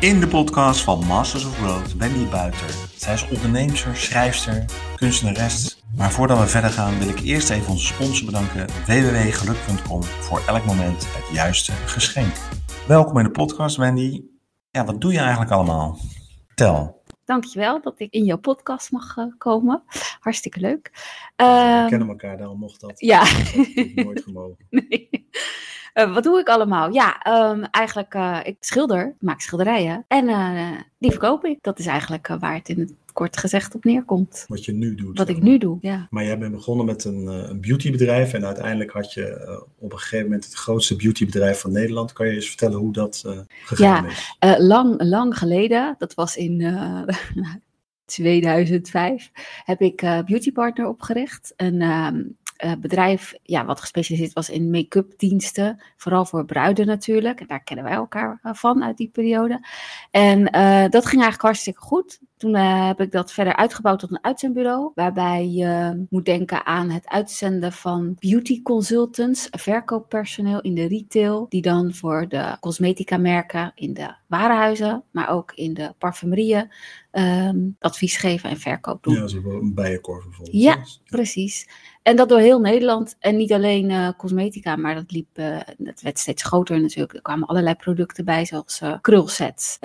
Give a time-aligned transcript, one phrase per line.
[0.00, 2.70] In de podcast van Masters of Growth, Wendy Buiter.
[2.96, 4.64] Zij is onderneemster, schrijfster,
[4.96, 5.82] kunstenares.
[5.96, 10.64] Maar voordat we verder gaan wil ik eerst even onze sponsor bedanken, www.geluk.com, voor elk
[10.64, 12.34] moment het juiste geschenk.
[12.86, 14.22] Welkom in de podcast, Wendy.
[14.70, 15.98] Ja, wat doe je eigenlijk allemaal?
[16.54, 17.02] Tel.
[17.24, 19.82] Dankjewel dat ik in jouw podcast mag uh, komen.
[20.20, 20.90] Hartstikke leuk.
[21.36, 23.00] we ehm, kennen elkaar, daarom mocht dat.
[23.00, 23.24] Ja.
[23.24, 24.66] Dat nooit gemogen.
[24.70, 25.08] Nee.
[25.98, 26.92] Uh, wat doe ik allemaal?
[26.92, 31.58] Ja, um, eigenlijk, uh, ik schilder, maak schilderijen en uh, die verkoop ik.
[31.60, 34.44] Dat is eigenlijk waar het in het kort gezegd op neerkomt.
[34.48, 35.18] Wat je nu doet.
[35.18, 36.06] Wat ik nu doe, ja.
[36.10, 40.24] Maar jij bent begonnen met een, een beautybedrijf en uiteindelijk had je op een gegeven
[40.24, 42.12] moment het grootste beautybedrijf van Nederland.
[42.12, 43.24] Kan je eens vertellen hoe dat
[43.64, 44.36] gegaan ja, is?
[44.38, 46.76] Ja, lang, lang geleden, dat was in
[48.04, 49.30] 2005,
[49.64, 51.52] heb ik Beauty Partner opgericht.
[51.56, 52.22] En ehm,
[52.64, 55.82] uh, bedrijf ja, wat gespecialiseerd was in make-up diensten.
[55.96, 57.40] Vooral voor bruiden natuurlijk.
[57.40, 59.66] En daar kennen wij elkaar eh, van uit die periode.
[60.10, 62.20] En uh, dat ging eigenlijk hartstikke goed.
[62.36, 64.92] Toen heb ik dat verder uitgebouwd tot een uitzendbureau.
[64.94, 71.46] Waarbij je moet denken aan het uitzenden van beauty consultants, verkooppersoneel in de retail.
[71.48, 76.70] Die dan voor de cosmetica merken in de warenhuizen, maar ook in de parfumerieën
[77.12, 79.14] um, advies geven en verkoop doen.
[79.14, 80.62] Ja, zo een bijenkorf bijvoorbeeld.
[80.62, 81.68] Ja, precies.
[82.06, 83.16] En dat door heel Nederland.
[83.18, 87.12] En niet alleen uh, cosmetica, maar dat liep, uh, het werd steeds groter natuurlijk.
[87.14, 89.78] Er kwamen allerlei producten bij, zoals uh, krulsets,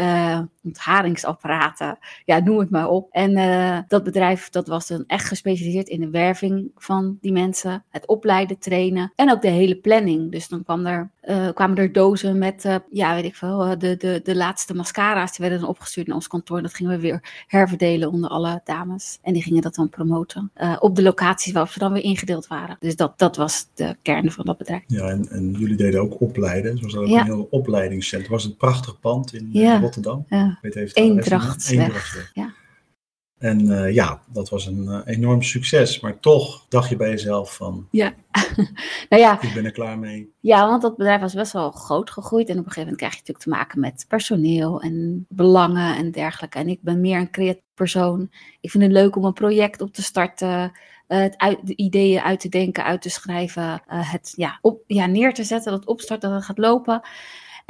[0.64, 3.08] onthardingsapparaten, ja, noem het maar op.
[3.12, 8.08] En dat bedrijf, dat was dan echt gespecialiseerd in de werving van die mensen, het
[8.08, 10.32] opleiden, trainen en ook de hele planning.
[10.32, 11.10] Dus dan kwam er,
[11.54, 15.60] kwamen er dozen met, ja, weet ik veel, de, de, de laatste mascara's, die werden
[15.60, 16.58] dan opgestuurd naar ons kantoor.
[16.58, 19.20] En dat gingen we weer herverdelen onder alle dames.
[19.22, 22.78] En die gingen dat dan promoten op de locaties waar we dan weer ingedeeld waren.
[22.80, 24.84] Dus dat, dat was de kern van dat bedrijf.
[24.88, 26.78] Ja, en, en jullie deden ook opleiden.
[26.78, 27.20] Zoals ook ja.
[27.20, 28.32] een heel opleidingscentrum.
[28.32, 29.80] Het was een prachtig pand in ja.
[29.80, 30.26] Rotterdam.
[30.30, 30.51] Ja.
[30.94, 32.32] Eendrachtweg.
[32.34, 32.54] Ja.
[33.42, 36.00] En uh, ja, dat was een uh, enorm succes.
[36.00, 37.88] Maar toch dacht je bij jezelf van...
[37.92, 38.14] Ja,
[39.10, 39.42] nou ja.
[39.42, 40.34] Ik ben er klaar mee.
[40.40, 42.50] Ja, want dat bedrijf was best wel groot gegroeid.
[42.50, 46.12] En op een gegeven moment krijg je natuurlijk te maken met personeel en belangen en
[46.12, 46.58] dergelijke.
[46.58, 48.30] En ik ben meer een creatief persoon.
[48.60, 50.72] Ik vind het leuk om een project op te starten.
[51.08, 53.82] Uh, het uit, de ideeën uit te denken, uit te schrijven.
[53.88, 57.02] het ja, op, ja, neer te zetten, dat opstarten, dat het gaat lopen.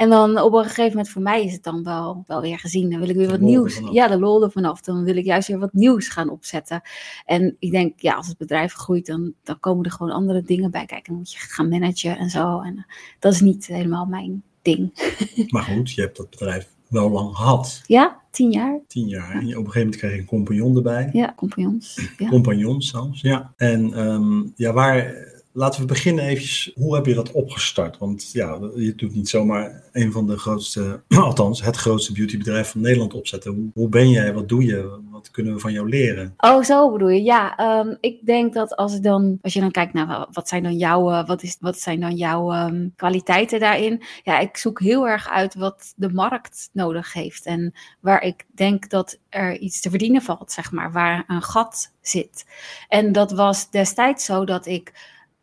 [0.02, 2.90] En dan op een gegeven moment, voor mij is het dan wel, wel weer gezien.
[2.90, 3.80] Dan wil ik weer wat nieuws.
[3.90, 4.80] Ja, de lol er vanaf.
[4.80, 6.80] Dan wil ik juist weer wat nieuws gaan opzetten.
[7.26, 10.70] En ik denk, ja, als het bedrijf groeit, dan, dan komen er gewoon andere dingen
[10.70, 11.12] bij kijken.
[11.12, 12.60] Dan moet je gaan managen en zo.
[12.60, 12.82] En uh,
[13.18, 14.90] dat is niet helemaal mijn ding.
[15.52, 17.82] Maar goed, je hebt dat bedrijf wel lang gehad.
[17.86, 18.80] Ja, tien jaar.
[18.86, 19.30] Tien jaar.
[19.30, 21.08] En op een gegeven moment kreeg je een compagnon erbij.
[21.12, 22.08] Ja, compagnons.
[22.18, 22.28] Ja.
[22.28, 23.52] Compagnons zelfs, ja.
[23.56, 25.14] En um, ja, waar
[25.54, 27.98] Laten we beginnen eventjes, hoe heb je dat opgestart?
[27.98, 32.80] Want ja, je doet niet zomaar een van de grootste, althans het grootste beautybedrijf van
[32.80, 33.70] Nederland opzetten.
[33.74, 36.34] Hoe, ben jij, wat doe je, wat kunnen we van jou leren?
[36.36, 37.22] Oh, zo bedoel je.
[37.22, 40.76] Ja, um, ik denk dat als, dan, als je dan kijkt naar wat zijn dan
[40.76, 44.02] jouw, wat is, wat zijn dan jouw um, kwaliteiten daarin?
[44.22, 48.90] Ja, ik zoek heel erg uit wat de markt nodig heeft en waar ik denk
[48.90, 52.46] dat er iets te verdienen valt, zeg maar, waar een gat zit.
[52.88, 54.92] En dat was destijds zo dat ik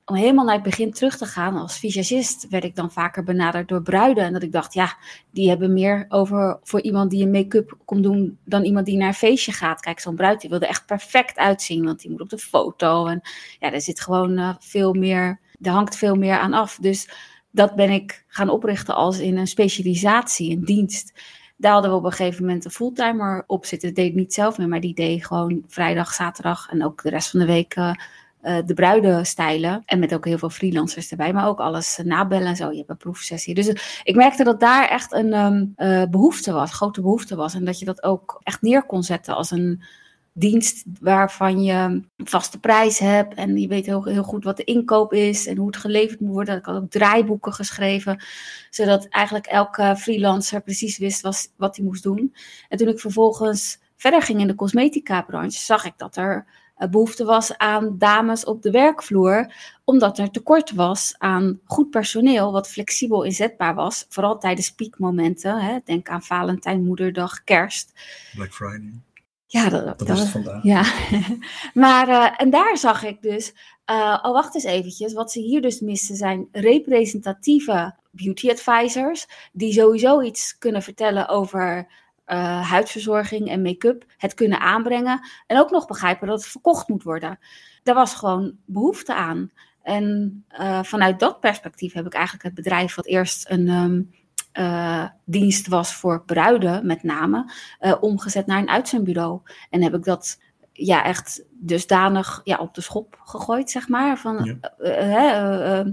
[0.10, 3.68] om helemaal naar het begin terug te gaan, als visagist werd ik dan vaker benaderd
[3.68, 4.24] door bruiden.
[4.24, 4.98] En dat ik dacht, ja,
[5.32, 9.08] die hebben meer over voor iemand die een make-up komt doen dan iemand die naar
[9.08, 9.82] een feestje gaat.
[9.82, 13.06] Kijk, zo'n bruid die wilde echt perfect uitzien, want die moet op de foto.
[13.06, 13.22] En
[13.60, 16.78] ja, er zit gewoon uh, veel meer, er hangt veel meer aan af.
[16.82, 17.10] Dus
[17.52, 21.22] dat ben ik gaan oprichten als in een specialisatie, een dienst.
[21.58, 23.88] Daar hadden we op een gegeven moment een fulltimer op zitten.
[23.88, 27.10] Dat deed ik niet zelf meer, maar die deed gewoon vrijdag, zaterdag en ook de
[27.10, 27.76] rest van de week...
[27.76, 27.94] Uh,
[28.44, 29.82] uh, de bruidenstijlen.
[29.86, 31.34] En met ook heel veel freelancers erbij.
[31.34, 32.72] Maar ook alles nabellen en zo.
[32.72, 33.54] Je hebt een proefsessie.
[33.54, 33.68] Dus
[34.04, 36.72] ik merkte dat daar echt een um, uh, behoefte was.
[36.72, 37.54] Grote behoefte was.
[37.54, 39.84] En dat je dat ook echt neer kon zetten als een
[40.34, 43.34] dienst waarvan je vaste prijs hebt.
[43.34, 45.48] En je weet heel, goed wat de inkoop is.
[45.48, 46.58] En hoe het geleverd moet worden.
[46.58, 48.24] Ik had ook draaiboeken geschreven.
[48.70, 52.36] Zodat eigenlijk elke freelancer precies wist wat hij moest doen.
[52.70, 55.60] En toen ik vervolgens verder ging in de cosmetica branche.
[55.60, 56.46] Zag ik dat er
[56.90, 59.54] behoefte was aan dames op de werkvloer,
[59.84, 65.62] omdat er tekort was aan goed personeel, wat flexibel inzetbaar was, vooral tijdens piekmomenten.
[65.62, 65.78] Hè.
[65.84, 67.94] Denk aan Valentijn, Moederdag, Kerst.
[68.36, 69.02] Black Friday.
[69.46, 70.64] Ja, dat, dat, dat is het vandaag.
[70.64, 70.84] Ja,
[71.84, 73.54] maar uh, en daar zag ik dus,
[73.92, 79.74] uh, oh wacht eens eventjes, wat ze hier dus missen zijn representatieve beauty advisors, die
[79.74, 81.88] sowieso iets kunnen vertellen over
[82.32, 85.28] uh, huidverzorging en make-up het kunnen aanbrengen.
[85.48, 87.40] En ook nog begrijpen dat het verkocht moet worden.
[87.84, 89.52] Daar was gewoon behoefte aan.
[89.84, 94.10] En uh, vanuit dat perspectief heb ik eigenlijk het bedrijf wat eerst een, um,
[94.52, 99.42] eh, dienst was voor bruiden met name, eh, omgezet naar een uitzendbureau.
[99.70, 100.40] En heb ik dat
[100.74, 104.18] ja, echt dusdanig ja, op de schop gegooid, zeg maar.
[104.18, 105.84] Van, Ja.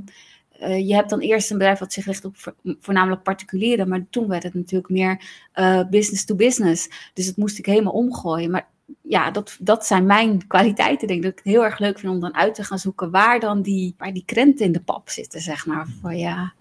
[0.58, 4.06] Eh, je hebt dan eerst een bedrijf wat zich richt op vo- voornamelijk particulieren, maar
[4.10, 5.20] toen werd het natuurlijk meer
[5.52, 7.10] eh, business to business.
[7.12, 8.50] Dus dat moest ik helemaal omgooien.
[8.50, 8.68] Maar
[9.02, 11.06] ja, dat, dat zijn mijn kwaliteiten.
[11.08, 13.10] Denk ik dat ik het heel erg leuk vind om dan uit te gaan zoeken
[13.10, 15.86] waar dan die, waar die krenten in de pap zitten, zeg maar.
[16.00, 16.52] Voor, ja.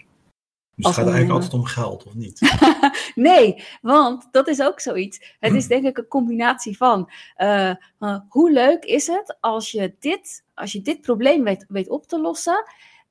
[0.76, 2.40] Dus het gaat eigenlijk altijd om geld, of niet?
[3.16, 5.36] Nee, want dat is ook zoiets.
[5.40, 9.96] Het is denk ik een combinatie van eh, eh, hoe leuk is het als je
[10.00, 12.64] dit, als je dit probleem weet, weet op te lossen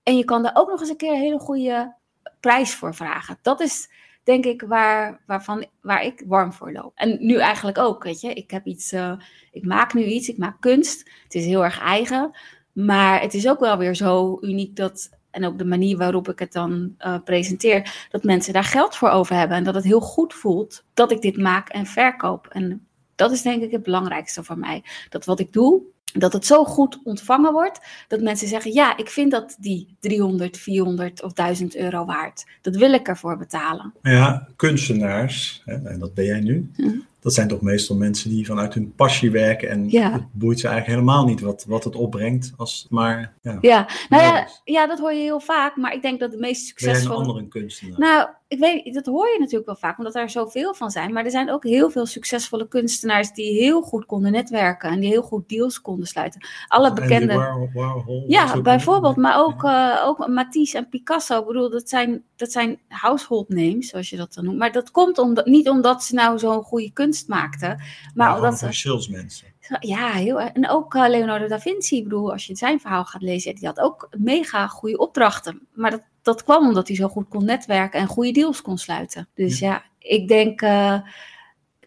[0.05, 1.95] en je kan daar ook nog eens een keer een hele goede
[2.41, 3.39] prijs voor vragen.
[3.43, 3.91] Dat is
[4.23, 6.93] denk ik waar, waarvan, waar ik warm voor loop.
[6.95, 8.35] En nu eigenlijk ook, weet je.
[8.35, 9.13] Ik heb iets, eh,
[9.53, 11.11] ik maak nu iets, ik maak kunst.
[11.25, 12.31] Het is heel erg eigen,
[12.73, 16.39] maar het is ook wel weer zo uniek dat en ook de manier waarop ik
[16.39, 19.57] het dan eh, presenteer, dat mensen daar geld voor over hebben.
[19.57, 22.47] En dat het heel goed voelt dat ik dit maak en verkoop.
[22.47, 24.85] En dat is denk ik het belangrijkste voor mij.
[25.09, 25.83] Dat wat ik doe,
[26.19, 30.57] dat het zo goed ontvangen wordt, dat mensen zeggen, ja, ik vind dat die 300,
[30.57, 32.47] 400 of 1000 euro waard.
[32.61, 33.95] Dat wil ik ervoor betalen.
[34.03, 36.71] Ja, kunstenaars, hè, en dat ben jij nu.
[36.77, 36.97] Mhm.
[37.21, 39.71] Dat zijn toch meestal mensen die vanuit hun passie werken.
[39.71, 40.13] En Ja.
[40.13, 42.53] het boeit ze eigenlijk helemaal niet wat, wat het opbrengt.
[42.57, 46.03] Als het maar, ja, Ja, nou ja, ja, dat hoor je heel vaak, maar ik
[46.03, 47.27] denk dat de meest Ben jij een succesvolle...
[47.29, 47.99] andere kunstenaar?
[47.99, 51.13] Nou, ik weet, dat hoor je natuurlijk wel vaak, omdat er zoveel van zijn.
[51.13, 55.09] Maar er zijn ook heel veel succesvolle kunstenaars die heel goed konden netwerken en die
[55.09, 56.47] heel goed deals konden sluiten.
[56.67, 57.35] Alle bekende.
[57.35, 61.41] Warhol, Warhol, Ja, bijvoorbeeld, maar ook, eh, ook Matisse en Picasso.
[61.41, 64.59] Ik bedoel, dat zijn, dat zijn household names, zoals je dat dan noemt.
[64.59, 67.83] Maar dat komt omdat, niet omdat ze nou zo'n goede kunst maakten,
[68.15, 68.73] maar omdat ze...
[68.73, 69.54] salesmensen.
[69.81, 70.53] Ja, heel erg.
[70.53, 73.67] En ook eh, Leonardo da Vinci, ik bedoel, als je zijn verhaal gaat lezen, die
[73.67, 75.67] had ook mega goede opdrachten.
[75.73, 79.29] Maar dat, dat kwam omdat hij zo goed kon netwerken en goede deals kon sluiten.
[79.35, 81.01] Dus ja, ik denk, eh,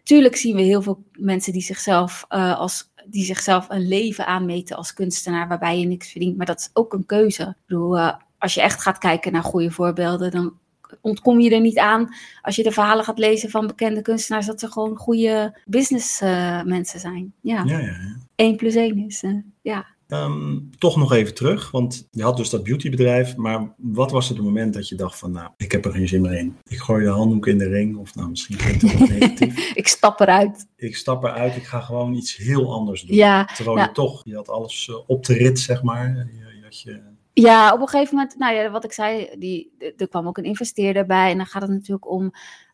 [0.02, 4.76] tuurlijk zien we heel veel mensen die zichzelf, eh, als, die zichzelf een leven aanmeten
[4.76, 6.36] als kunstenaar waarbij je niks verdient.
[6.36, 7.42] Maar dat is ook een keuze.
[7.42, 7.98] Ik bedoel,
[8.38, 10.58] als je echt gaat kijken naar goede voorbeelden, dan
[11.00, 14.60] ontkom je er niet aan als je de verhalen gaat lezen van bekende kunstenaars, dat
[14.60, 17.32] ze gewoon goede businessmensen mensen zijn.
[17.40, 17.62] Ja.
[17.64, 18.16] Ja, ja, ja.
[18.34, 19.30] 1 plus 1 is, eh,
[19.62, 19.86] ja.
[20.08, 23.36] Ehm, toch nog even terug, want je had dus dat beautybedrijf.
[23.36, 26.20] Maar wat was het moment dat je dacht van, nou, ik heb er geen zin
[26.20, 26.56] meer in.
[26.66, 27.96] Ik gooi de handdoek in de ring.
[27.96, 29.72] Of nou, misschien klinkt het negatief.
[29.74, 30.66] Ik stap eruit.
[30.76, 33.16] Ik stap eruit, ik ga gewoon iets heel anders doen.
[33.16, 36.08] Ja, Terwijl je toch, je had alles eh, op de rit, zeg maar.
[36.08, 37.00] Je, je had je,
[37.42, 40.44] ja, op een gegeven moment, nou ja, wat ik zei, die, er kwam ook een
[40.44, 41.30] investeerder bij.
[41.30, 42.30] En dan gaat het natuurlijk om,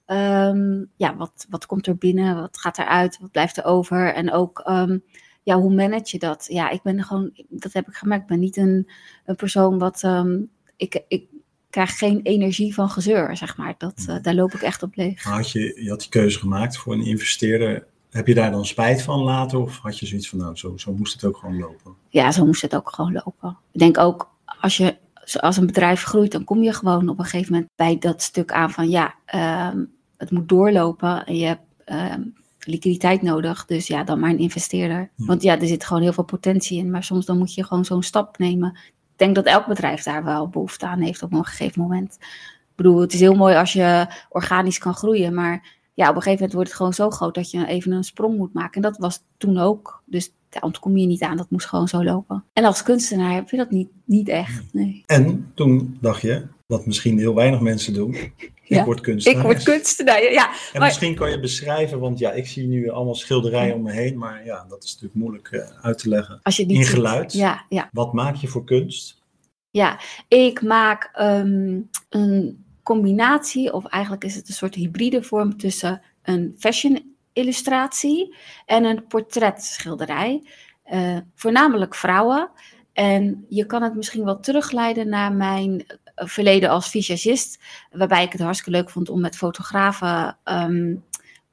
[0.07, 2.37] ehm, ja, wat, wat komt er binnen?
[2.41, 3.19] Wat gaat eruit?
[3.21, 4.15] Wat blijft er over?
[4.15, 4.99] En ook, ehm,
[5.43, 6.47] ja, hoe manage je dat?
[6.49, 8.89] Ja, ik ben gewoon, dat heb ik gemerkt, ik ben niet een,
[9.25, 10.41] een persoon wat, ehm,
[10.77, 11.27] ik, ik
[11.71, 13.75] krijg geen energie van gezeur, zeg maar.
[13.79, 15.23] Dat, eh, daar loop ik echt op leeg.
[15.23, 17.87] had je, je had die keuze gemaakt voor een investeerder.
[18.11, 19.59] Heb je daar dan spijt van later?
[19.59, 21.95] Of had je zoiets van, nou, zo, zo moest het ook gewoon lopen?
[22.09, 23.59] ja, zo moest het ook gewoon lopen.
[23.73, 24.34] Ik denk ook,
[24.65, 24.97] als je
[25.41, 28.53] als een bedrijf groeit, dan kom je gewoon op een gegeven moment bij dat stuk
[28.53, 29.85] aan van ja, ehm,
[30.17, 32.23] het moet doorlopen en je hebt ehm,
[32.61, 33.65] liquiditeit nodig.
[33.65, 35.11] Dus ja, dan maar een investeerder.
[35.17, 35.27] Ja.
[35.27, 37.85] Want ja, er zit gewoon heel veel potentie in, maar soms dan moet je gewoon
[37.85, 38.71] zo'n stap nemen.
[38.87, 42.17] Ik denk dat elk bedrijf daar wel behoefte aan heeft op een gegeven moment.
[42.21, 46.23] Ik bedoel, het is heel mooi als je organisch kan groeien, maar ja, op een
[46.23, 48.75] gegeven moment wordt het gewoon zo groot dat je even een sprong moet maken.
[48.75, 50.03] En dat was toen ook.
[50.05, 52.45] Dus daar ontkom je niet aan, dat moest gewoon zo lopen.
[52.53, 54.63] En als kunstenaar heb je dat niet, niet echt.
[54.73, 55.03] Nee.
[55.07, 58.17] En toen dacht je, wat misschien heel weinig mensen doen.
[58.67, 59.41] Ja, Ik word kunstenaar.
[59.41, 60.49] Ik word kunstenaar, ja.
[60.51, 63.93] En maar- misschien kan je beschrijven, want ja, ik zie nu allemaal schilderijen om me
[63.93, 64.19] heen.
[64.19, 66.41] Maar ja, dat is natuurlijk moeilijk eh, uit te leggen.
[66.43, 66.95] Als je niet In ziet.
[66.95, 67.33] geluid?
[67.33, 67.89] Ja, ja.
[67.93, 69.23] Wat maak je voor kunst?
[69.71, 76.03] Ja, ik maak ehm, een combinatie, of eigenlijk is het een soort hybride vorm tussen
[76.23, 78.37] een fashion illustratie
[78.67, 80.43] en een portretschilderij.
[80.85, 82.51] Eh, voornamelijk vrouwen.
[82.93, 88.33] En je kan het misschien wel terugleiden naar mijn eh, verleden als visagist, waarbij ik
[88.33, 90.95] het hartstikke leuk vond om met fotografen ehm,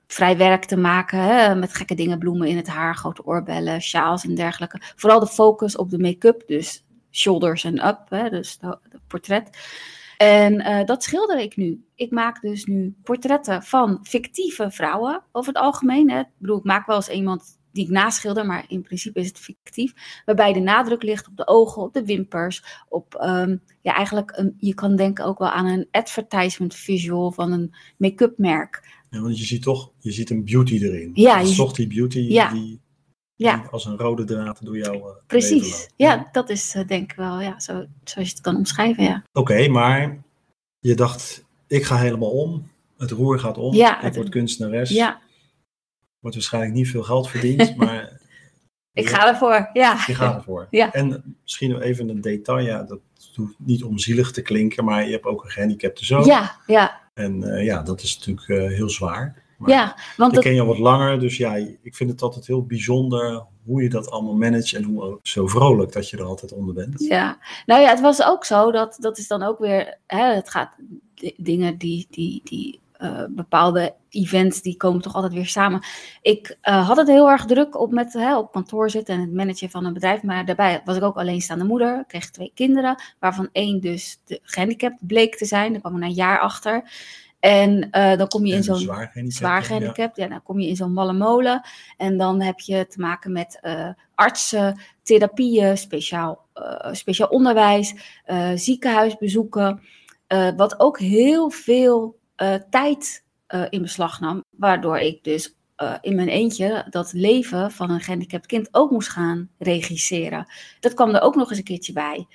[0.07, 1.19] vrij werk te maken.
[1.19, 4.79] Hè, met gekke dingen, bloemen in het haar, grote oorbellen, sjaals en dergelijke.
[4.95, 9.49] Vooral de focus op de make-up, dus shoulders en up, hè, dus de portret.
[10.21, 11.85] En eh, dat schilder ik nu.
[11.95, 16.09] Ik maak dus nu portretten van fictieve vrouwen over het algemeen.
[16.09, 16.19] Hè.
[16.19, 19.37] Ik bedoel, ik maak wel eens iemand die ik naschilder, maar in principe is het
[19.37, 19.93] fictief.
[20.25, 24.53] Waarbij de nadruk ligt op de ogen, op de wimpers, op ehm, ja, eigenlijk een,
[24.57, 28.99] je kan denken ook wel aan een advertisement visual van een make-up merk.
[29.09, 31.11] Ja, want je ziet toch, je ziet een beauty erin.
[31.13, 32.51] Ja, je toch die beauty Ja.
[32.51, 32.79] die,
[33.41, 33.67] Ja.
[33.71, 35.89] als een rode draad door jouw eh, leven Precies.
[35.95, 39.03] Ja, dat is eh, denk ik wel ja, zo, zoals je het kan omschrijven.
[39.03, 39.23] Ja.
[39.33, 40.17] Oké, maar
[40.79, 42.69] je dacht, ik ga helemaal om.
[42.97, 43.73] Het roer gaat om.
[43.75, 44.89] Ja, ik het- word kunstenares.
[44.89, 45.19] Ja,
[46.19, 48.19] Wordt waarschijnlijk niet veel geld verdiend, maar
[48.93, 49.69] ik ga ervoor.
[49.73, 50.03] Ja.
[50.07, 50.67] je gaat ervoor.
[50.69, 50.91] Ja.
[50.93, 52.65] En misschien nog even een detail.
[52.65, 52.99] Ja, dat
[53.35, 56.25] hoeft niet om zielig te klinken, maar je hebt ook een gehandicapte zoon.
[56.25, 59.40] Ja, ja, En eh, ja, dat is natuurlijk eh, heel zwaar.
[59.61, 59.95] Maar ja.
[60.17, 62.65] Want Ik dat, ken je al wat langer, dus ja, ik vind het altijd heel
[62.65, 66.73] bijzonder hoe je dat allemaal managt en hoe zo vrolijk dat je er altijd onder
[66.73, 67.03] bent.
[67.03, 70.49] Ja, nou ja, het was ook zo, dat, dat is dan ook weer, hè, het
[70.49, 70.69] gaat,
[71.37, 75.81] dingen die, die, die eh, bepaalde events, die komen toch altijd weer samen.
[76.21, 79.33] Ik eh, had het heel erg druk op met hè, op kantoor zitten en het
[79.33, 83.49] managen van een bedrijf, maar daarbij was ik ook alleenstaande moeder, kreeg twee kinderen, waarvan
[83.51, 86.91] één dus de, gehandicapt bleek te zijn, daar kwam ik na een jaar achter.
[87.41, 89.33] En eh, dan kom je in zo'n zwaar gehandicapt.
[89.33, 90.15] zwaar gehandicapt.
[90.17, 90.27] Ja.
[90.27, 91.61] dan kom je in zo'n malle molen.
[91.97, 97.93] En dan heb je te maken met eh, artsen, therapieën, speciaal, eh, speciaal onderwijs,
[98.55, 99.81] ziekenhuisbezoeken.
[100.55, 102.19] wat ook heel veel
[102.69, 103.23] tijd
[103.69, 104.43] in beslag nam.
[104.49, 105.55] Waardoor ik dus
[106.01, 110.45] in mijn eentje dat leven van een gehandicapt kind ook moest gaan regisseren.
[110.79, 112.27] Dat kwam er ook nog eens een keertje bij.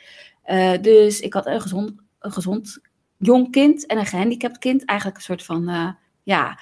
[0.80, 2.80] Dus ik had een gezond, een gezond
[3.18, 4.84] jong kind en een gehandicapt kind.
[4.84, 5.88] Eigenlijk een soort van, eh,
[6.22, 6.58] ja,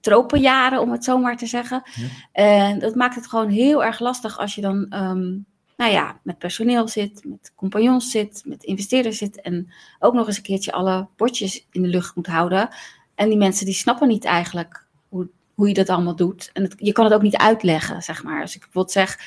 [0.00, 1.82] tropenjaren, om het zo maar te zeggen.
[1.94, 2.06] Ja.
[2.32, 5.36] En dat maakt het gewoon heel erg lastig als je dan, ehm,
[5.76, 9.40] nou ja, met personeel zit, met compagnons zit, met investeerders zit.
[9.40, 12.68] En ook nog eens een keertje alle bordjes in de lucht moet houden.
[13.14, 16.50] En die mensen die snappen niet eigenlijk hoe, hoe je dat allemaal doet.
[16.52, 18.40] En het, je kan het ook niet uitleggen, zeg maar.
[18.40, 19.18] Als ik bijvoorbeeld zeg,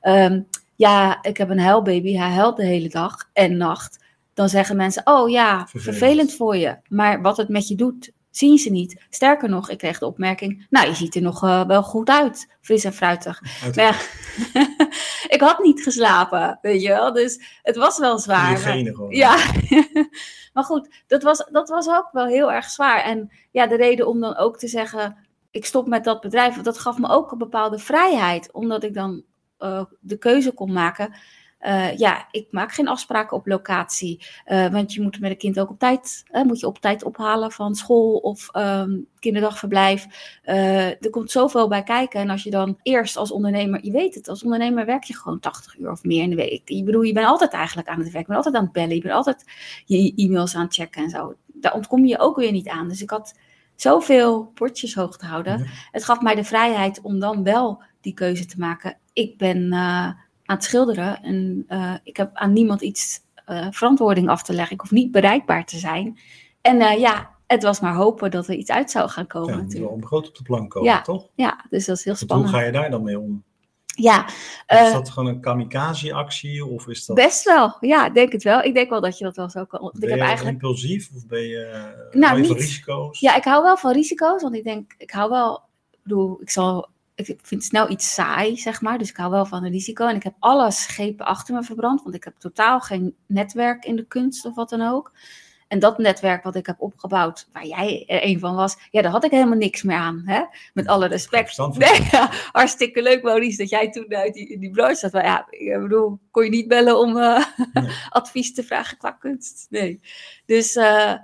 [0.00, 0.40] ehm,
[0.76, 4.04] ja, ik heb een huilbaby, hij huilt de hele dag en nacht.
[4.34, 5.98] Dan zeggen mensen, oh ja, Vervelend.
[5.98, 6.34] vervelend.
[6.34, 6.76] voor je.
[6.88, 9.02] Maar wat het met je doet, zien ze niet.
[9.10, 12.56] Sterker nog, ik kreeg de opmerking, nou, je ziet er nog eh, wel goed uit,
[12.60, 13.42] fris en fruitig.
[13.72, 13.94] Ja,
[15.34, 17.12] ik had niet geslapen, weet je wel.
[17.12, 18.56] Dus het was wel zwaar.
[18.56, 19.10] gewoon.
[19.10, 19.36] ja,
[20.54, 23.02] maar goed, dat was, dat was ook wel heel erg zwaar.
[23.02, 25.16] En ja, de reden om dan ook te zeggen,
[25.50, 28.94] ik stop met dat bedrijf, want dat gaf me ook een bepaalde vrijheid, omdat ik
[28.94, 29.22] dan
[29.58, 31.14] eh, de keuze kon maken.
[31.60, 35.60] Eh, ja, ik maak geen afspraken op locatie, eh, want je moet met een kind
[35.60, 40.06] ook op tijd, eh, moet je op tijd ophalen van school of ehm, kinderdagverblijf.
[40.42, 42.20] Er komt zoveel bij kijken.
[42.20, 45.40] En als je dan eerst als ondernemer, je weet het, als ondernemer werk je gewoon
[45.40, 46.68] 80 uur of meer in de week.
[46.68, 48.94] Ik bedoel, je bent altijd eigenlijk aan het werk, je bent altijd aan het bellen,
[48.94, 49.44] je bent altijd
[49.84, 51.34] je e-mails aan het checken en zo.
[51.46, 52.88] Daar ontkom je ook weer niet aan.
[52.88, 53.38] Dus ik had
[53.74, 55.58] zoveel bordjes hoog te houden.
[55.58, 55.64] Ja.
[55.90, 58.98] Het gaf mij de vrijheid om dan wel die keuze te maken.
[59.12, 59.72] Ik ben
[60.50, 64.74] aan het schilderen en eh, ik heb aan niemand iets eh, verantwoording af te leggen.
[64.74, 66.18] Ik hoef niet bereikbaar te zijn.
[66.60, 69.62] En eh, ja, het was maar hopen dat er iets uit zou gaan komen Ja,
[69.62, 69.90] natuurlijk.
[69.90, 71.02] wel groot op de plank komen, Ja.
[71.02, 71.28] toch?
[71.34, 72.50] Ja, dus dat is heel Want hoe spannend.
[72.50, 73.42] ga je daar dan mee om?
[73.84, 74.26] Ja,
[74.66, 77.76] is dat gewoon een kamikaze-actie of is dat best wel.
[77.80, 78.62] Ja, ik denk het wel.
[78.62, 79.80] Ik denk wel dat je dat wel zo kan.
[79.80, 83.20] ben Ik je heb eigenlijk impulsief of ben je, Nou, van risico's?
[83.20, 86.50] Ja, ik hou wel van risico's, want ik denk, ik hou wel, ik bedoel, ik
[86.50, 86.88] zal,
[87.28, 90.06] ik vind snel iets saai, zeg maar, dus ik hou wel van een risico.
[90.06, 93.96] En ik heb alle schepen achter me verbrand, want ik heb totaal geen netwerk in
[93.96, 95.12] de kunst of wat dan ook.
[95.70, 99.10] En dat netwerk wat ik heb opgebouwd, waar jij er een van was, ja, daar
[99.10, 100.42] had ik helemaal niks meer aan, hè?
[100.74, 101.58] Met alle respect.
[101.58, 105.12] Nee, ja, hartstikke leuk, Maurice, dat jij toen uit die, in die branche zat.
[105.12, 107.90] Maar ja, ik bedoel, kon je niet bellen om eh, Nee.
[108.08, 109.66] advies te vragen qua kunst?
[109.68, 110.00] Nee.
[110.46, 111.14] Dus eh,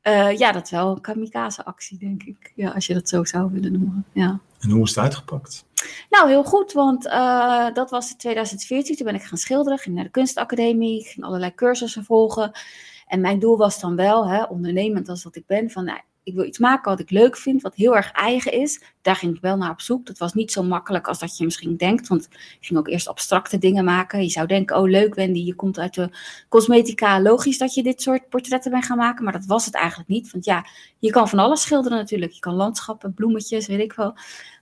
[0.00, 2.52] eh, ja, dat is wel een kamikaze-actie, denk ik.
[2.54, 4.06] Ja, als je dat zo zou willen noemen.
[4.12, 4.40] Ja.
[4.60, 5.64] En hoe is het uitgepakt?
[6.10, 8.96] Nou, heel goed, want eh, dat was in 2014.
[8.96, 12.52] Toen ben ik gaan schilderen, ging naar de kunstacademie, ging allerlei cursussen volgen.
[13.06, 16.34] En mijn doel was dan wel, hè, ondernemend als dat ik ben, van nou, ik
[16.34, 18.82] wil iets maken wat ik leuk vind, wat heel erg eigen is.
[19.02, 20.06] Daar ging ik wel naar op zoek.
[20.06, 23.08] Dat was niet zo makkelijk als dat je misschien denkt, want ik ging ook eerst
[23.08, 24.22] abstracte dingen maken.
[24.22, 26.10] Je zou denken, oh leuk Wendy, je komt uit de
[26.48, 29.24] cosmetica, logisch dat je dit soort portretten bent gaan maken.
[29.24, 30.66] Maar dat was het eigenlijk niet, want ja,
[30.98, 32.32] je kan van alles schilderen natuurlijk.
[32.32, 34.12] Je kan landschappen, bloemetjes, weet ik wel.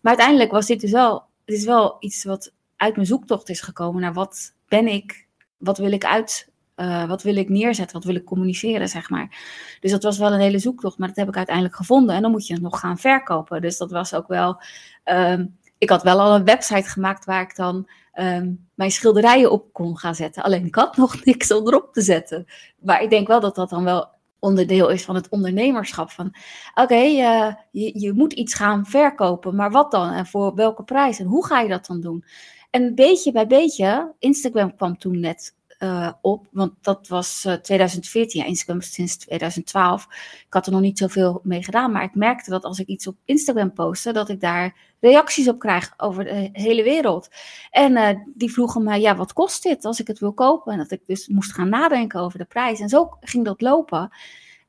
[0.00, 3.60] Maar uiteindelijk was dit dus wel, het is wel iets wat uit mijn zoektocht is
[3.60, 6.48] gekomen naar wat ben ik, wat wil ik uit,
[6.78, 9.38] eh, wat wil ik neerzetten, wat wil ik communiceren, zeg maar.
[9.80, 12.14] Dus dat was wel een hele zoektocht, maar dat heb ik uiteindelijk gevonden.
[12.14, 13.60] En dan moet je het nog gaan verkopen.
[13.60, 14.60] Dus dat was ook wel,
[15.04, 15.46] ehm,
[15.78, 19.98] ik had wel al een website gemaakt waar ik dan ehm, mijn schilderijen op kon
[19.98, 20.42] gaan zetten.
[20.42, 22.46] Alleen ik had nog niks om erop te zetten.
[22.78, 24.08] Maar ik denk wel dat dat dan wel
[24.38, 26.10] onderdeel is van het ondernemerschap.
[26.10, 26.34] Van
[26.74, 30.12] oké, eh, je, je moet iets gaan verkopen, maar wat dan?
[30.12, 31.18] En voor welke prijs?
[31.18, 32.24] En hoe ga je dat dan doen?
[32.70, 38.40] En beetje bij beetje, Instagram kwam toen net eh, op, want dat was eh, 2014,
[38.40, 40.06] ja, Instagram sinds 2012.
[40.46, 43.06] Ik had er nog niet zoveel mee gedaan, maar ik merkte dat als ik iets
[43.06, 47.28] op Instagram postte, dat ik daar reacties op krijg over de hele wereld.
[47.70, 50.72] En eh, die vroegen mij, ja, wat kost dit als ik het wil kopen?
[50.72, 52.80] En dat ik dus moest gaan nadenken over de prijs.
[52.80, 54.10] En zo ging dat lopen.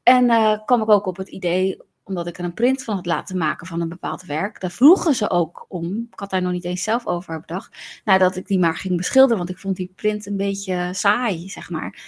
[0.04, 0.28] En
[0.66, 1.78] kwam ik ook op het idee,
[2.10, 4.62] omdat ik er een print van had laten maken van een bepaald werk.
[4.62, 6.08] Daar vroegen ze ook om.
[6.12, 7.78] Ik had daar nog niet eens zelf over bedacht.
[8.06, 11.50] Nou, dat ik die maar ging beschilderen, want ik vond die print een beetje saai,
[11.50, 12.00] zeg maar.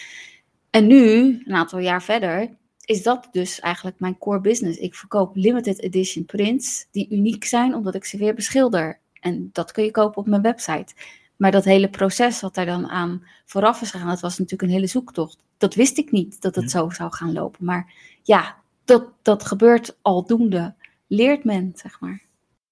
[0.70, 2.50] En nu, een aantal jaar verder,
[2.86, 4.80] is dat dus eigenlijk mijn core business.
[4.80, 9.00] Ik verkoop limited edition prints die uniek zijn omdat ik ze weer beschilder.
[9.20, 10.94] En dat kun je kopen op mijn website.
[11.36, 14.76] Maar dat hele proces wat daar dan aan vooraf is gegaan, dat was natuurlijk een
[14.76, 15.44] hele zoektocht.
[15.58, 17.66] Dat wist ik niet, dat het zo zou gaan lopen.
[17.66, 17.94] Maar
[18.24, 18.61] ja,
[18.92, 20.76] dat, dat gebeurt aldoende.
[21.08, 22.22] Leert men, zeg maar.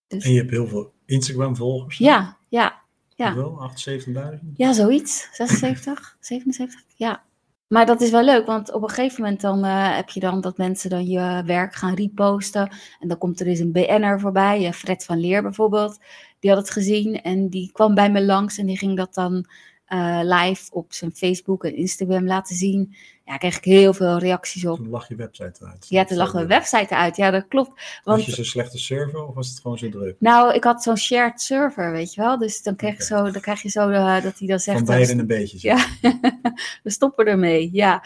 [0.08, 0.24] Dus...
[0.24, 1.98] En je hebt heel veel Instagram-volgers?
[1.98, 2.82] Ja, ja.
[3.16, 3.36] ja.
[3.36, 4.14] Wel, 78.000?
[4.54, 5.30] Ja, zoiets.
[5.32, 7.24] 76, 77, ja.
[7.68, 10.42] Maar dat is wel leuk, want op een gegeven moment dan uh, heb je dan
[10.42, 12.72] dat mensen dan je werk gaan reposten.
[13.00, 16.00] En dan komt er eens een BN'er voorbij, Fred van Leer bijvoorbeeld.
[16.40, 19.46] Die had het gezien en die kwam bij me langs en die ging dat dan
[19.89, 22.96] uh, live op zijn Facebook en Instagram laten zien.
[23.25, 24.77] Ja, kreeg ik heel veel reacties op.
[24.77, 25.86] Toen lag je website uit.
[25.89, 27.15] Ja, toen lag mijn website uit.
[27.15, 27.69] Ja, dat klopt.
[28.03, 28.17] Want...
[28.17, 30.15] Was je zo'n slechte server of was het gewoon zo druk?
[30.19, 32.38] Nou, ik had zo'n shared server, weet je wel.
[32.38, 34.77] Dus dan krijg, zo, dan krijg je zo uh, dat hij dan zegt...
[34.77, 35.58] Van beide een beetje.
[35.62, 35.86] Ja,
[36.84, 38.03] we stoppen ermee, ja.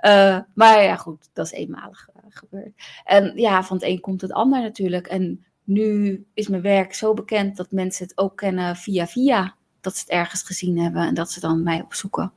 [0.00, 2.72] Uh, maar ja, goed, dat is eenmalig gebeurd.
[3.04, 5.06] En ja, van het een komt het ander natuurlijk.
[5.06, 9.96] En nu is mijn werk zo bekend dat mensen het ook kennen via via dat
[9.96, 12.32] ze het ergens gezien hebben en dat ze dan mij opzoeken.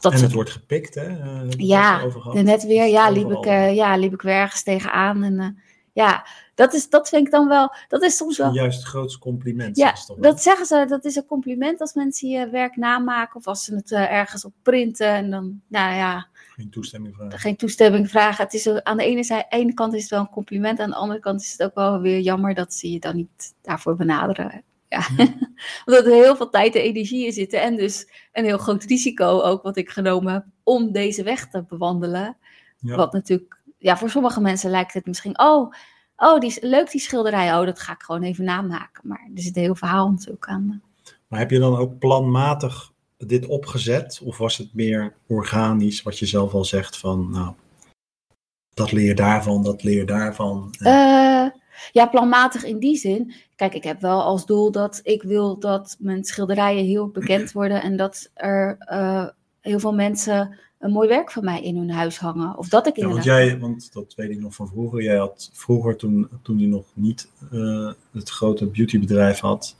[0.00, 1.08] Dat en het wordt gepikt, hè?
[1.08, 2.86] Uh, ja, net weer.
[2.86, 5.22] Ja liep, ik, uh, ja, liep ik weer ergens tegenaan.
[5.22, 5.48] En uh,
[5.92, 7.74] ja, dat, is, dat vind ik dan wel.
[7.88, 8.52] Dat is soms wel.
[8.52, 9.76] Juist het grootste compliment.
[9.76, 10.84] Ja, dat zeggen ze.
[10.88, 14.52] Dat is een compliment als mensen je werk namaken of als ze het ergens op
[14.62, 15.08] printen.
[15.08, 16.28] En dan, nou ja.
[16.32, 17.38] Geen toestemming vragen.
[17.38, 18.44] Geen toestemming vragen.
[18.44, 20.80] Het is, aan de ene, zijde, ene kant is het wel een compliment.
[20.80, 23.54] Aan de andere kant is het ook wel weer jammer dat ze je dan niet
[23.62, 24.62] daarvoor benaderen.
[24.88, 25.06] Ja.
[25.86, 27.62] Omdat er heel veel tijd en energie in zitten.
[27.62, 31.64] En dus een heel groot risico ook wat ik genomen heb om deze weg te
[31.68, 32.36] bewandelen.
[32.78, 32.96] Ja.
[32.96, 35.72] Wat natuurlijk, ja, voor sommige mensen lijkt het misschien, oh,
[36.16, 37.58] oh die is, leuk die schilderij.
[37.58, 39.08] Oh, dat ga ik gewoon even namaken.
[39.08, 40.82] Maar er zit een heel verhaal natuurlijk aan.
[41.28, 44.20] Maar heb je dan ook planmatig dit opgezet?
[44.24, 47.54] Of was het meer organisch, wat je zelf al zegt van, nou,
[48.74, 50.74] dat leer daarvan, dat leer daarvan?
[50.80, 51.46] Uh,
[51.92, 53.32] ja, planmatig in die zin.
[53.56, 57.82] Kijk, ik heb wel als doel dat ik wil dat mijn schilderijen heel bekend worden
[57.82, 59.26] en dat er uh,
[59.60, 62.58] heel veel mensen een mooi werk van mij in hun huis hangen.
[62.58, 65.02] Of dat ik in ja, want jij, want dat weet ik nog van vroeger.
[65.02, 69.76] Jij had vroeger, toen, toen je nog niet uh, het grote beautybedrijf had,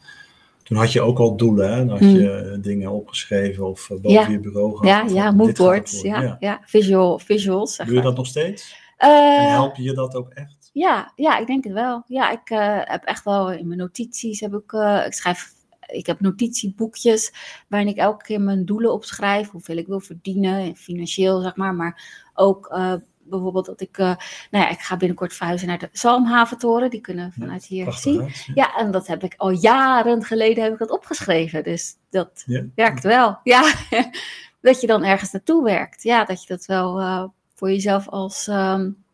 [0.62, 1.72] toen had je ook al doelen.
[1.72, 1.76] Hè?
[1.76, 2.62] Dan had je mm.
[2.62, 4.28] dingen opgeschreven of boven ja.
[4.28, 5.10] je bureau gehad.
[5.10, 6.00] Ja, ja moodboards.
[6.00, 6.36] Ja, ja.
[6.40, 7.76] ja, visual, visuals.
[7.76, 8.76] Doe je dat nog steeds?
[8.98, 10.56] Uh, en help je dat ook echt?
[10.78, 12.02] Ja, ja, ik denk het wel.
[12.06, 15.52] Ja, ik uh, heb echt wel in mijn notities heb ik, uh, ik schrijf,
[15.86, 17.32] ik heb notitieboekjes
[17.68, 22.28] waarin ik elke keer mijn doelen opschrijf, hoeveel ik wil verdienen, financieel zeg maar, maar
[22.34, 24.16] ook uh, bijvoorbeeld dat ik, nou
[24.50, 28.22] ja, ik ga binnenkort verhuizen naar de Zalmhaventoren, die kunnen vanuit hier zien.
[28.22, 28.52] Ja.
[28.54, 28.76] ja.
[28.76, 32.64] en dat heb ik al jaren geleden heb ik dat opgeschreven, dus dat ja.
[32.74, 33.38] werkt wel.
[33.42, 33.74] Ja,
[34.60, 36.02] dat je dan ergens naartoe werkt.
[36.02, 39.04] Ja, dat je dat wel voor jezelf als um,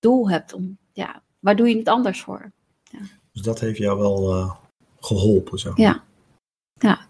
[0.00, 2.52] doel hebt om ja, waar doe je het anders voor?
[2.82, 2.98] Ja.
[3.32, 4.54] Dus dat heeft jou wel uh,
[5.00, 5.72] geholpen, zo.
[5.74, 6.04] Ja.
[6.78, 7.06] ja.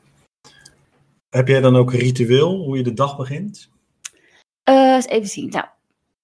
[1.29, 3.71] Heb jij dan ook een ritueel, hoe je de dag begint?
[4.69, 5.49] Uh, eens even zien.
[5.49, 5.65] Nou,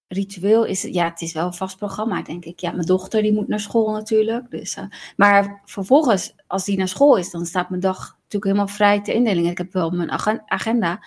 [0.07, 2.59] ritueel is, ja, het is wel een vast programma, denk ik.
[2.59, 4.51] Ja, mijn dochter die moet naar school natuurlijk.
[4.51, 4.83] Dus, uh,
[5.15, 9.13] maar vervolgens, als die naar school is, dan staat mijn dag natuurlijk helemaal vrij te
[9.13, 9.51] indelingen.
[9.51, 10.11] Ik heb wel mijn
[10.45, 11.05] agenda,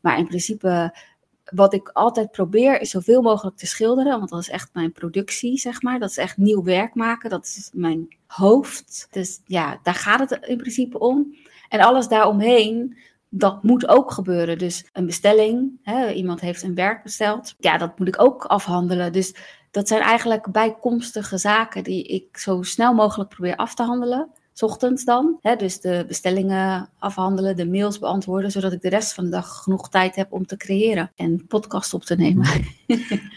[0.00, 0.96] maar in principe
[1.52, 5.58] wat ik altijd probeer is zoveel mogelijk te schilderen, want dat is echt mijn productie,
[5.58, 5.98] zeg maar.
[5.98, 9.08] Dat is echt nieuw werk maken, dat is mijn hoofd.
[9.10, 11.34] Dus ja, daar gaat het in principe om.
[11.68, 12.96] En alles daaromheen,
[13.28, 14.58] dat moet ook gebeuren.
[14.58, 19.12] Dus een bestelling, hè, iemand heeft een werk besteld, ja, dat moet ik ook afhandelen.
[19.12, 19.34] Dus
[19.70, 24.30] dat zijn eigenlijk bijkomstige zaken die ik zo snel mogelijk probeer af te handelen
[24.62, 25.38] ochtends dan.
[25.40, 29.62] Hè, dus de bestellingen afhandelen, de mails beantwoorden, zodat ik de rest van de dag
[29.62, 32.46] genoeg tijd heb om te creëren en podcast op te nemen.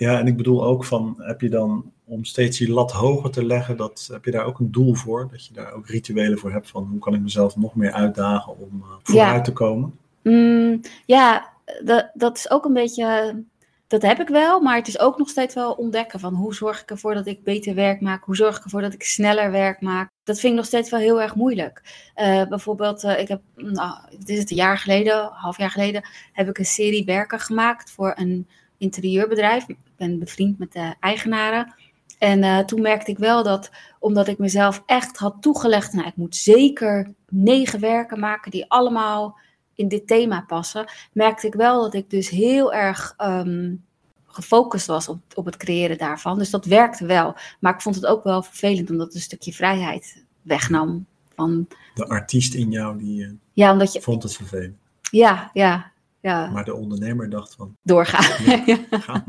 [0.00, 3.44] Ja, en ik bedoel ook van, heb je dan om steeds die lat hoger te
[3.44, 5.28] leggen, dat, heb je daar ook een doel voor?
[5.30, 8.58] Dat je daar ook rituelen voor hebt van hoe kan ik mezelf nog meer uitdagen
[8.58, 9.40] om uh, vooruit ja.
[9.40, 9.98] te komen?
[10.22, 11.52] Mm, ja,
[11.84, 13.42] dat, dat is ook een beetje
[13.90, 16.82] dat heb ik wel, maar het is ook nog steeds wel ontdekken van hoe zorg
[16.82, 19.80] ik ervoor dat ik beter werk maak, hoe zorg ik ervoor dat ik sneller werk
[19.80, 20.10] maak.
[20.24, 21.82] Dat vind ik nog steeds wel heel erg moeilijk.
[22.16, 26.08] Uh, bijvoorbeeld, uh, ik heb, nou, dit is het een jaar geleden, half jaar geleden,
[26.32, 28.48] heb ik een serie werken gemaakt voor een
[28.78, 29.68] interieurbedrijf.
[29.68, 31.74] Ik ben bevriend met de eigenaren.
[32.18, 36.16] En uh, toen merkte ik wel dat, omdat ik mezelf echt had toegelegd, nou, ik
[36.16, 39.38] moet zeker negen werken maken die allemaal
[39.80, 43.84] in dit thema passen, merkte ik wel dat ik dus heel erg um,
[44.26, 46.38] gefocust was op, op het creëren daarvan.
[46.38, 47.34] Dus dat werkte wel.
[47.60, 51.06] Maar ik vond het ook wel vervelend omdat het een stukje vrijheid wegnam.
[51.34, 54.76] Van, de artiest in jou die uh, ja, omdat je, vond het vervelend.
[55.10, 56.50] Ja, ja, ja.
[56.50, 57.76] Maar de ondernemer dacht van...
[57.82, 58.44] Doorgaan.
[58.44, 59.24] Ja, ja.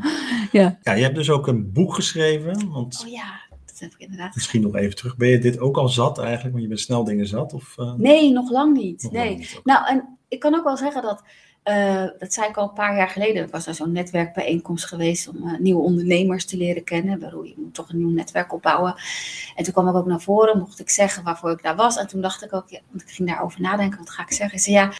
[0.51, 0.79] ja.
[0.81, 2.71] ja, je hebt dus ook een boek geschreven.
[2.71, 3.41] Want oh ja,
[3.97, 4.35] inderdaad.
[4.35, 5.17] Misschien nog even terug.
[5.17, 6.51] Ben je dit ook al zat eigenlijk?
[6.51, 7.53] Want je bent snel dingen zat?
[7.53, 7.93] Of, uh...
[7.93, 9.03] Nee, nog lang niet.
[9.03, 9.27] Nog nee.
[9.27, 11.23] lang niet, Nou, en ik kan ook wel zeggen dat...
[11.63, 13.43] Uh, dat zei ik al een paar jaar geleden.
[13.43, 17.19] Ik was naar zo'n netwerkbijeenkomst geweest om uh, nieuwe ondernemers te leren kennen.
[17.19, 18.95] Waarom je moet toch een nieuw netwerk opbouwen.
[19.55, 21.97] En toen kwam ik ook naar voren, mocht ik zeggen waarvoor ik daar was.
[21.97, 24.57] En toen dacht ik ook, ja, want ik ging daarover nadenken, wat ga ik zeggen?
[24.57, 24.93] Ik zei ja,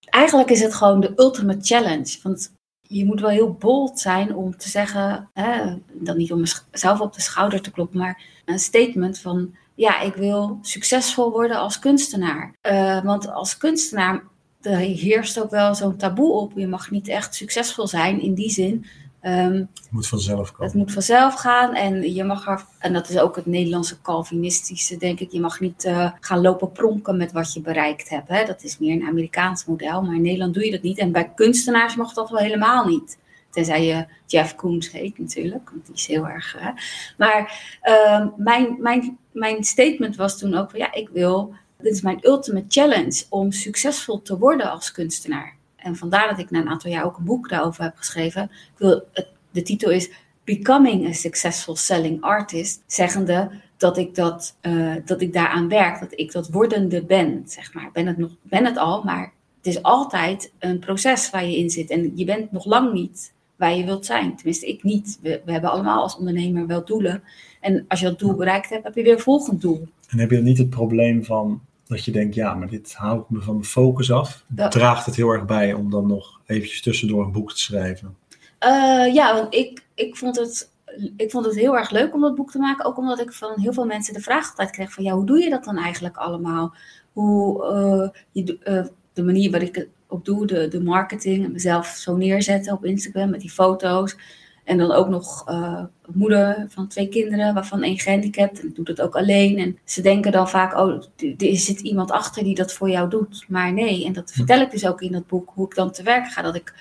[0.00, 2.18] eigenlijk is het gewoon de ultimate challenge.
[2.22, 2.52] Want
[2.88, 7.14] je moet wel heel bold zijn om te zeggen, hè, dan niet om mezelf op
[7.14, 12.54] de schouder te kloppen, maar een statement van, ja, ik wil succesvol worden als kunstenaar.
[12.62, 14.22] Uh, want als kunstenaar
[14.60, 16.52] er heerst ook wel zo'n taboe op.
[16.54, 18.86] Je mag niet echt succesvol zijn in die zin.
[19.26, 20.66] Um, het moet vanzelf komen.
[20.66, 24.96] Het moet vanzelf gaan en je mag er, en dat is ook het Nederlandse Calvinistische,
[24.96, 25.32] denk ik.
[25.32, 28.28] Je mag niet uh, gaan lopen pronken met wat je bereikt hebt.
[28.28, 28.44] Hè?
[28.44, 30.98] Dat is meer een Amerikaans model, maar in Nederland doe je dat niet.
[30.98, 33.18] En bij kunstenaars mag dat wel helemaal niet.
[33.50, 36.56] Tenzij je Jeff Koons heet natuurlijk, want die is heel erg.
[36.58, 36.70] Hè?
[37.18, 42.00] Maar uh, mijn, mijn, mijn statement was toen ook van ja, ik wil dit is
[42.00, 45.56] mijn ultimate challenge om succesvol te worden als kunstenaar.
[45.84, 48.42] En vandaar dat ik na een aantal jaar ook een boek daarover heb geschreven.
[48.42, 49.02] Ik wil,
[49.50, 50.10] de titel is
[50.44, 56.18] Becoming a Successful Selling Artist, zeggende dat ik, dat, uh, dat ik daaraan werk, dat
[56.18, 57.84] ik dat wordende ben, zeg maar.
[57.84, 61.56] Ik ben het, nog, ben het al, maar het is altijd een proces waar je
[61.56, 61.90] in zit.
[61.90, 64.36] En je bent nog lang niet waar je wilt zijn.
[64.36, 65.18] Tenminste, ik niet.
[65.22, 67.22] We, we hebben allemaal als ondernemer wel doelen.
[67.60, 69.88] En als je dat doel bereikt hebt, heb je weer een volgend doel.
[70.08, 73.40] En heb je niet het probleem van dat je denkt, ja, maar dit houdt me
[73.40, 74.44] van mijn focus af.
[74.56, 74.68] Ja.
[74.68, 78.16] Draagt het heel erg bij om dan nog eventjes tussendoor een boek te schrijven?
[78.60, 80.70] Uh, ja, want ik, ik, vond het,
[81.16, 82.84] ik vond het heel erg leuk om dat boek te maken.
[82.84, 85.38] Ook omdat ik van heel veel mensen de vraag altijd kreeg van, ja, hoe doe
[85.38, 86.74] je dat dan eigenlijk allemaal?
[87.12, 91.86] Hoe, uh, je, uh, de manier waar ik het op doe, de, de marketing, mezelf
[91.86, 94.16] zo neerzetten op Instagram met die foto's.
[94.64, 98.60] En dan ook nog uh, moeder van twee kinderen, waarvan één gehandicapt.
[98.60, 99.58] En ik doe dat ook alleen.
[99.58, 101.02] En ze denken dan vaak, oh,
[101.38, 103.44] er zit iemand achter die dat voor jou doet.
[103.48, 106.02] Maar nee, en dat vertel ik dus ook in dat boek, hoe ik dan te
[106.02, 106.42] werk ga.
[106.42, 106.74] Dat ik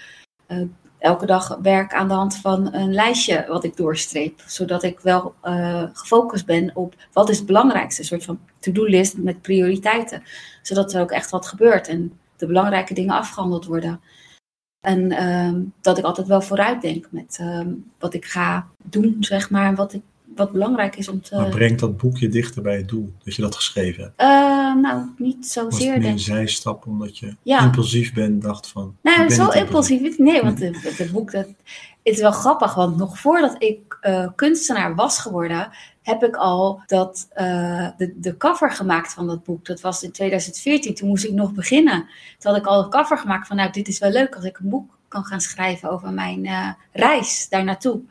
[0.48, 0.62] uh,
[0.98, 4.42] elke dag werk aan de hand van een lijstje wat ik doorstreep.
[4.46, 8.02] Zodat ik wel uh, gefocust ben op wat is het belangrijkste.
[8.02, 10.24] Een soort van to-do-list met prioriteiten.
[10.62, 14.02] Zodat er ook echt wat gebeurt en de belangrijke dingen afgehandeld worden.
[14.84, 19.50] En um, dat ik altijd wel vooruit denk met um, wat ik ga doen, zeg
[19.50, 19.76] maar.
[19.76, 20.02] Wat, ik,
[20.36, 21.36] wat belangrijk is om te.
[21.36, 24.22] Maar brengt dat boekje dichter bij het doel dat je dat geschreven hebt?
[24.22, 25.88] Uh, nou, niet zozeer.
[25.88, 27.64] Was het een zijstap omdat je ja.
[27.64, 28.96] impulsief bent, dacht van.
[29.02, 29.98] Nou, zo impulsief.
[29.98, 30.18] impulsief.
[30.18, 31.48] Nee, want het, het boek, dat,
[32.04, 32.74] het is wel grappig.
[32.76, 35.70] Want nog voordat ik uh, kunstenaar was geworden,
[36.02, 39.66] heb ik al dat, uh, de, de cover gemaakt van dat boek.
[39.66, 42.06] Dat was in 2014, toen moest ik nog beginnen.
[42.38, 44.58] Toen had ik al een cover gemaakt van, nou, dit is wel leuk als ik
[44.58, 48.02] een boek kan gaan schrijven over mijn uh, reis daar naartoe.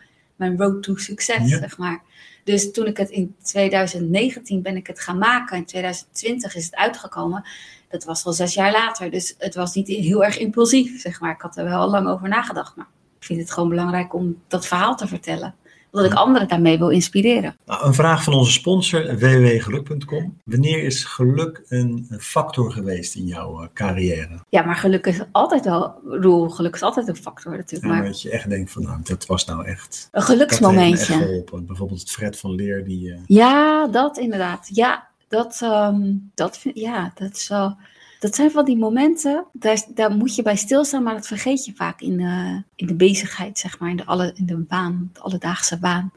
[0.43, 1.59] Mijn road to succes, ja.
[1.59, 2.03] zeg maar.
[2.45, 5.57] Dus toen ik het in 2019 ben ik het gaan maken.
[5.57, 7.45] In 2020 is het uitgekomen.
[7.89, 9.11] Dat was al zes jaar later.
[9.11, 11.33] Dus het was niet heel erg impulsief, zeg maar.
[11.33, 12.77] Ik had er wel al lang over nagedacht.
[12.77, 12.87] Maar
[13.19, 15.55] ik vind het gewoon belangrijk om dat verhaal te vertellen
[15.93, 17.57] omdat ik anderen daarmee wil inspireren.
[17.67, 20.41] Nou, een vraag van onze sponsor www.geluk.com.
[20.45, 24.45] Wanneer is geluk een factor geweest in jouw carrière?
[24.49, 27.93] Ja, maar geluk is altijd wel, Roel, geluk is altijd een factor natuurlijk.
[27.93, 30.09] Ja, maar dat je echt denkt van, nou, dat was nou echt...
[30.11, 31.13] Een geluksmomentje.
[31.13, 31.67] Geholpen.
[31.67, 33.09] Bijvoorbeeld het Fred van Leer die...
[33.09, 33.19] Uh...
[33.27, 34.69] Ja, dat inderdaad.
[34.73, 37.77] Ja, dat, um, dat, vind, ja, dat is wel...
[38.23, 41.73] Dat zijn van die momenten, daar, daar moet je bij stilstaan, maar dat vergeet je
[41.75, 45.21] vaak in de, in de bezigheid, zeg maar, in de, alle, in de baan, de
[45.21, 46.13] alledaagse baan.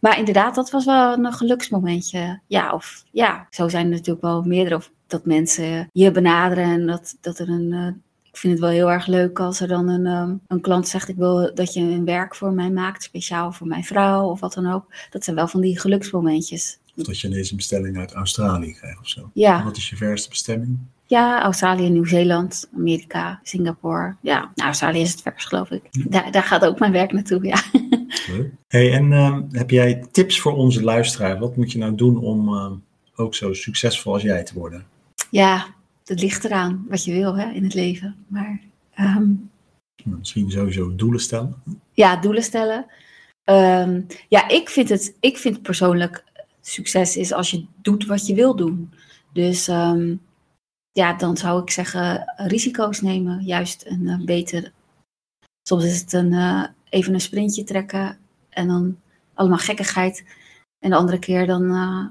[0.00, 2.40] Maar inderdaad, dat was wel een geluksmomentje.
[2.46, 6.86] Ja, of ja, zo zijn er natuurlijk wel meerdere, of dat mensen je benaderen en
[6.86, 7.72] dat, dat er een...
[7.72, 7.86] Uh,
[8.22, 11.08] ik vind het wel heel erg leuk als er dan een, um, een klant zegt:
[11.08, 14.54] Ik wil dat je een werk voor mij maakt, speciaal voor mijn vrouw of wat
[14.54, 14.84] dan ook.
[15.10, 16.78] Dat zijn wel van die geluksmomentjes.
[16.96, 19.30] Of dat je ineens een bestelling uit Australië krijgt of zo.
[19.34, 19.64] Ja.
[19.64, 20.78] Wat is je verste bestemming?
[21.08, 24.16] Ja, Australië, Nieuw-Zeeland, Amerika, Singapore.
[24.20, 25.82] Ja, nou, Australië is het vers, geloof ik.
[26.10, 27.62] Daar, daar gaat ook mijn werk naartoe, ja.
[28.28, 28.52] Leuk.
[28.68, 31.38] Hey, en uh, heb jij tips voor onze luisteraar?
[31.38, 32.70] Wat moet je nou doen om uh,
[33.14, 34.86] ook zo succesvol als jij te worden?
[35.30, 35.66] Ja,
[36.04, 38.16] het ligt eraan wat je wil hè, in het leven.
[38.26, 38.60] Maar,
[38.98, 39.50] um,
[40.04, 41.54] Misschien sowieso doelen stellen?
[41.92, 42.86] Ja, doelen stellen.
[43.44, 46.24] Um, ja, ik vind het ik vind persoonlijk
[46.60, 48.90] succes is als je doet wat je wil doen.
[49.32, 50.20] Dus um,
[50.92, 53.44] ja, dan zou ik zeggen risico's nemen.
[53.44, 54.72] Juist een uh, beter.
[55.62, 58.18] Soms is het een, uh, even een sprintje trekken
[58.50, 58.96] en dan
[59.34, 60.24] allemaal gekkigheid.
[60.78, 62.04] En de andere keer dan eh,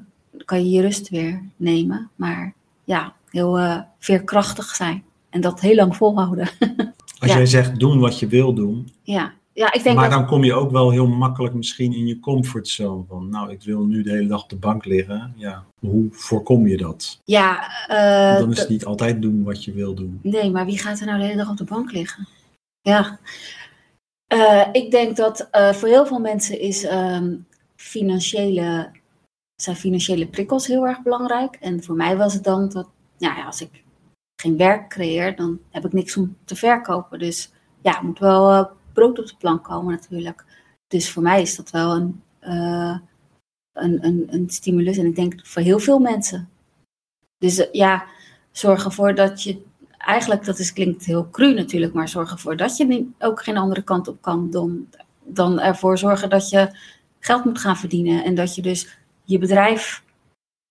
[0.46, 2.10] kan je je rust weer nemen.
[2.16, 6.50] Maar ja, heel veerkrachtig zijn en dat heel lang volhouden.
[7.20, 8.92] Als jij zegt doen wat je wil doen.
[9.02, 12.20] Ja, ja ik denk Maar dan kom je ook wel heel makkelijk misschien in je
[12.20, 13.04] comfortzone.
[13.08, 15.34] Van nou, ik wil nu de hele dag op de bank liggen.
[15.36, 17.20] Ja, hoe voorkom je dat?
[17.24, 20.20] Ja, uh, dan is het niet altijd doen wat je wil doen.
[20.22, 22.28] Nee, maar wie gaat er nou de hele dag op de bank liggen?
[22.82, 23.20] Ja,
[24.34, 28.92] uh, ik denk dat uh, voor heel veel mensen is um, financiële,
[29.56, 31.56] zijn financiële prikkels heel erg belangrijk.
[31.56, 33.84] En voor mij was het dan dat, nou ja, als ik
[34.42, 37.20] geen werk creëer, dan heb ik niks om te verkopen.
[37.20, 40.46] Dus ja, het moet wel brood op de plank komen natuurlijk.
[40.88, 42.22] Dus voor mij is dat wel een,
[43.74, 44.98] een, een, een, stimulus.
[44.98, 46.50] En ik denk voor heel veel mensen.
[47.38, 48.06] Dus ja,
[48.52, 49.62] zorg ervoor dat je
[49.98, 53.82] eigenlijk, dat is, klinkt heel cru natuurlijk, maar zorg ervoor dat je ook geen andere
[53.82, 54.88] kant op kan dan,
[55.24, 56.78] dan ervoor zorgen dat je
[57.20, 58.24] geld moet gaan verdienen.
[58.24, 60.04] En dat je dus je bedrijf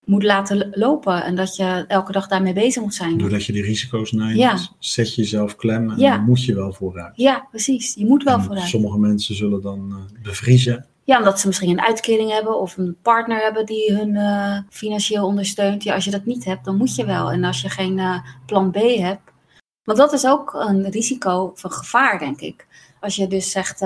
[0.07, 3.17] moet laten lopen en dat je elke dag daarmee bezig moet zijn.
[3.17, 4.57] Doordat je die risico's neemt, ja.
[4.79, 6.15] zet je jezelf klem en ja.
[6.15, 7.11] dan moet je wel vooruit.
[7.15, 7.93] Ja, precies.
[7.93, 8.67] Je moet wel en vooruit.
[8.67, 10.85] Sommige mensen zullen dan uh, bevriezen.
[11.03, 15.25] Ja, omdat ze misschien een uitkering hebben of een partner hebben die hun uh, financieel
[15.25, 15.83] ondersteunt.
[15.83, 17.31] Ja, als je dat niet hebt, dan moet je wel.
[17.31, 19.31] En als je geen uh, plan B hebt.
[19.83, 22.67] Want dat is ook een risico van gevaar, denk ik.
[22.99, 23.79] Als je dus zegt,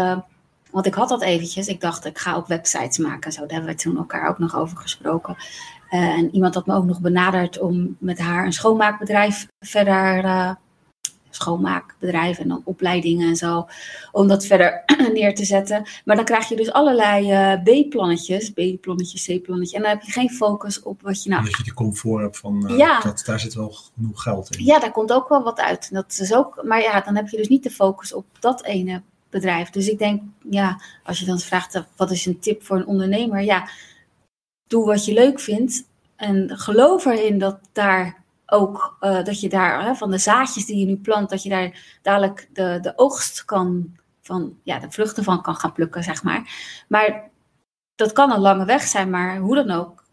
[0.71, 1.67] want ik had dat eventjes.
[1.67, 3.31] Ik dacht, ik ga ook websites maken.
[3.31, 5.35] Zo, daar hebben we toen elkaar ook nog over gesproken.
[5.91, 10.23] En iemand had me ook nog benaderd om met haar een schoonmaakbedrijf verder
[11.35, 13.67] schoonmaakbedrijf en dan opleidingen en zo,
[14.11, 15.83] om dat verder neer te zetten.
[16.05, 20.29] Maar dan krijg je dus allerlei uh, B-plannetjes, B-plannetjes, C-plannetjes, en dan heb je geen
[20.29, 21.43] focus op wat je nou...
[21.43, 22.99] Dat je die comfort hebt van, uh, ja.
[22.99, 24.65] dat, daar zit wel genoeg geld in.
[24.65, 25.93] Ja, daar komt ook wel wat uit.
[25.93, 29.01] Dat is ook, maar ja, dan heb je dus niet de focus op dat ene
[29.29, 29.69] bedrijf.
[29.69, 32.85] Dus ik denk, ja, als je dan vraagt, uh, wat is een tip voor een
[32.85, 33.41] ondernemer?
[33.41, 33.69] Ja,
[34.71, 35.83] doe wat je leuk vindt
[36.15, 40.77] en geloof erin dat daar ook uh, dat je daar hè, van de zaadjes die
[40.77, 45.23] je nu plant, dat je daar dadelijk de, de oogst kan van, ja, de vruchten
[45.23, 46.53] van kan gaan plukken, zeg maar.
[46.87, 47.29] Maar
[47.95, 50.03] dat kan een lange weg zijn, maar hoe dan ook,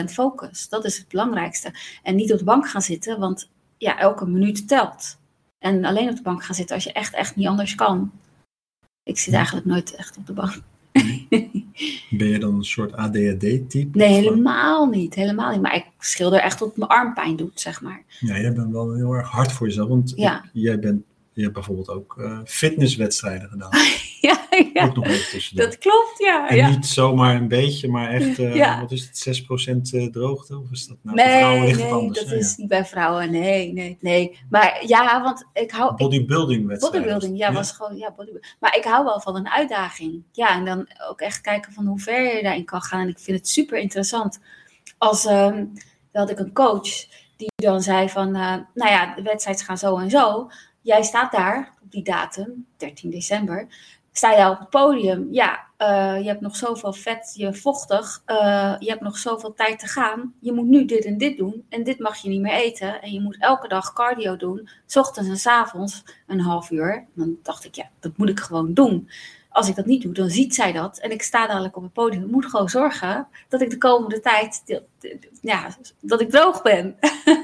[0.00, 0.68] 100% focus.
[0.68, 1.74] Dat is het belangrijkste.
[2.02, 5.18] En niet op de bank gaan zitten, want ja, elke minuut telt.
[5.58, 8.12] En alleen op de bank gaan zitten als je echt, echt niet anders kan.
[9.02, 10.62] Ik zit eigenlijk nooit echt op de bank.
[12.10, 13.98] Ben je dan een soort ADHD-type?
[13.98, 15.14] Nee, helemaal niet.
[15.14, 15.60] Helemaal niet.
[15.60, 18.02] Maar ik schilder echt tot mijn arm pijn doet, zeg maar.
[18.20, 19.88] Ja, jij bent wel heel erg hard voor jezelf.
[19.88, 20.44] Want ja.
[20.52, 21.02] jij bent,
[21.34, 23.70] je hebt bijvoorbeeld ook uh, fitnesswedstrijden gedaan.
[24.20, 24.84] ja, ja.
[24.84, 25.66] Ook nog even tussendoor.
[25.66, 26.48] Dat klopt, ja.
[26.48, 26.68] En ja.
[26.68, 28.80] niet zomaar een beetje, maar echt, uh, Ja.
[28.80, 30.58] wat is het, 6% uh, droogte?
[30.58, 32.18] Of is dat nou Nee, voor vrouwen ligt het nee, anders?
[32.20, 33.30] dat Ja, is niet bij vrouwen.
[33.30, 34.38] Nee, nee, nee.
[34.50, 35.94] Maar ja, want ik hou...
[35.96, 37.00] Bodybuilding wedstrijden.
[37.00, 38.56] Bodybuilding, ja, was gewoon, ja, bodybuilding.
[38.60, 40.22] Maar ik hou wel van een uitdaging.
[40.32, 43.00] Ja, en dan ook echt kijken van hoe ver je daarin kan gaan.
[43.00, 44.40] En ik vind het super interessant.
[44.98, 45.70] Als, dan
[46.12, 49.98] had ik een coach die dan zei van, eh, nou ja, de wedstrijds gaan zo
[49.98, 50.50] en zo.
[50.84, 53.66] Jij staat daar op die datum, 13 december.
[54.12, 55.28] Sta jij op het podium?
[55.30, 58.22] Ja, eh, je hebt nog zoveel vet, je vochtig.
[58.24, 60.34] eh, je hebt nog zoveel tijd te gaan.
[60.40, 61.64] Je moet nu dit en dit doen.
[61.68, 63.02] En dit mag je niet meer eten.
[63.02, 64.68] En je moet elke dag cardio doen.
[64.86, 67.06] 's ochtends en 's avonds een half uur.
[67.14, 69.08] Dan dacht ik, ja, dat moet ik gewoon doen.
[69.54, 70.98] Als ik dat niet doe, dan ziet zij dat.
[70.98, 72.22] En ik sta dadelijk op het podium.
[72.22, 74.80] Ik moet gewoon zorgen dat ik de komende tijd,
[75.40, 76.96] ja, dat ik droog ben.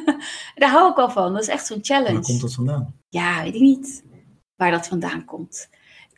[0.54, 1.32] Daar hou ik wel van.
[1.32, 2.12] Dat is echt zo'n challenge.
[2.12, 2.94] Waar komt dat vandaan?
[3.08, 4.02] Ja, weet ik niet
[4.56, 5.68] waar dat vandaan komt.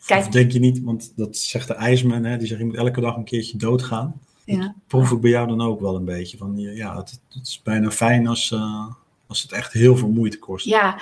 [0.07, 3.01] Kijk, denk je niet, want dat zegt de IJsman, hè, die zegt je moet elke
[3.01, 4.21] dag een keertje doodgaan.
[4.45, 4.75] ja.
[4.87, 7.91] Proef ik bij jou dan ook wel een beetje van, ja, het, het is bijna
[7.91, 8.87] fijn als, eh,
[9.27, 10.67] als het echt heel veel moeite kost.
[10.67, 11.01] ja,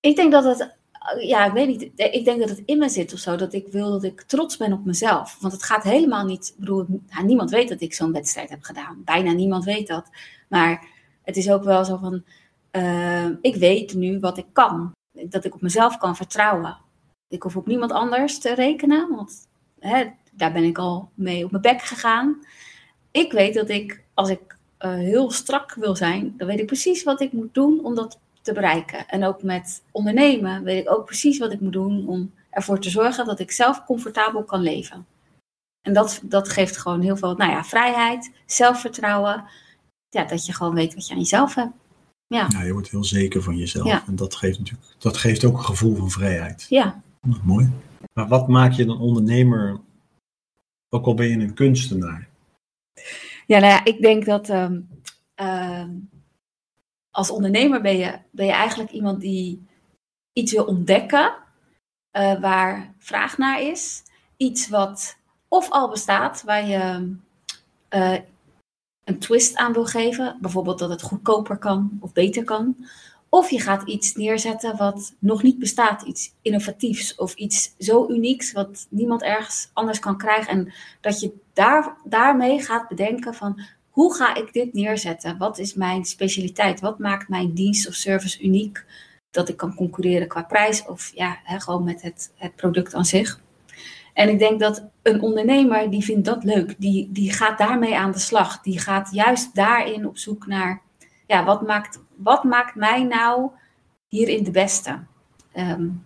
[0.00, 0.76] ik denk dat het,
[1.20, 3.66] ja, ik weet niet, ik denk dat het in me zit of zo, dat ik
[3.68, 5.36] wil dat ik trots ben op mezelf.
[5.40, 6.86] Want het gaat helemaal niet, bedoel,
[7.24, 9.02] niemand weet dat ik zo'n wedstrijd heb gedaan.
[9.04, 10.10] Bijna niemand weet dat.
[10.48, 10.86] Maar
[11.22, 12.24] het is ook wel zo van,
[12.70, 14.92] eh, ik weet nu wat ik kan.
[15.12, 16.76] Dat ik op mezelf kan vertrouwen.
[17.28, 19.46] Ik hoef op niemand anders te rekenen, want
[19.78, 22.38] hè, daar ben ik al mee op mijn bek gegaan.
[23.10, 27.02] Ik weet dat ik, als ik eh, heel strak wil zijn, dan weet ik precies
[27.02, 29.08] wat ik moet doen om dat te bereiken.
[29.08, 32.90] En ook met ondernemen weet ik ook precies wat ik moet doen om ervoor te
[32.90, 35.06] zorgen dat ik zelf comfortabel kan leven.
[35.80, 39.44] En dat, dat geeft gewoon heel veel nou ja, vrijheid, zelfvertrouwen.
[40.08, 41.72] Ja, dat je gewoon weet wat je aan jezelf hebt.
[42.26, 43.86] Ja, Ja, je wordt heel zeker van jezelf.
[43.86, 44.04] Ja.
[44.06, 46.66] En dat geeft natuurlijk, dat geeft ook een gevoel van vrijheid.
[46.68, 47.02] ja.
[47.20, 47.70] Nou, mooi.
[48.12, 49.80] Maar wat maakt je een ondernemer,
[50.88, 52.28] ook al ben je een kunstenaar?
[53.46, 54.80] Ja, nou ja, ik denk dat ehm,
[57.12, 59.66] als ondernemer ben je, ben je eigenlijk iemand die
[60.32, 61.34] iets wil ontdekken
[62.10, 64.02] eh, waar vraag naar is.
[64.36, 65.16] Iets wat
[65.48, 67.14] of al bestaat, waar je
[67.88, 68.18] eh,
[69.04, 70.38] een twist aan wil geven.
[70.40, 72.76] Bijvoorbeeld dat het goedkoper kan of beter kan.
[73.28, 78.52] Of je gaat iets neerzetten wat nog niet bestaat, iets innovatiefs of iets zo unieks
[78.52, 80.52] wat niemand ergens anders kan krijgen.
[80.52, 83.60] En dat je daar, daarmee gaat bedenken van
[83.92, 85.38] hoe ga ik dit neerzetten?
[85.38, 86.80] Wat is mijn specialiteit?
[86.80, 88.84] Wat maakt mijn dienst of service uniek?
[89.30, 93.04] Dat ik kan concurreren qua prijs of ja, hè, gewoon met het, het product aan
[93.04, 93.40] zich.
[94.12, 98.12] En ik denk dat een ondernemer die vindt dat leuk, die, die gaat daarmee aan
[98.12, 98.60] de slag.
[98.60, 100.82] Die gaat juist daarin op zoek naar,
[101.26, 103.50] ja, wat maakt, wat maakt mij nou
[104.08, 104.98] hierin de beste?
[105.56, 106.04] Um,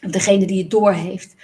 [0.00, 1.34] degene die het doorheeft.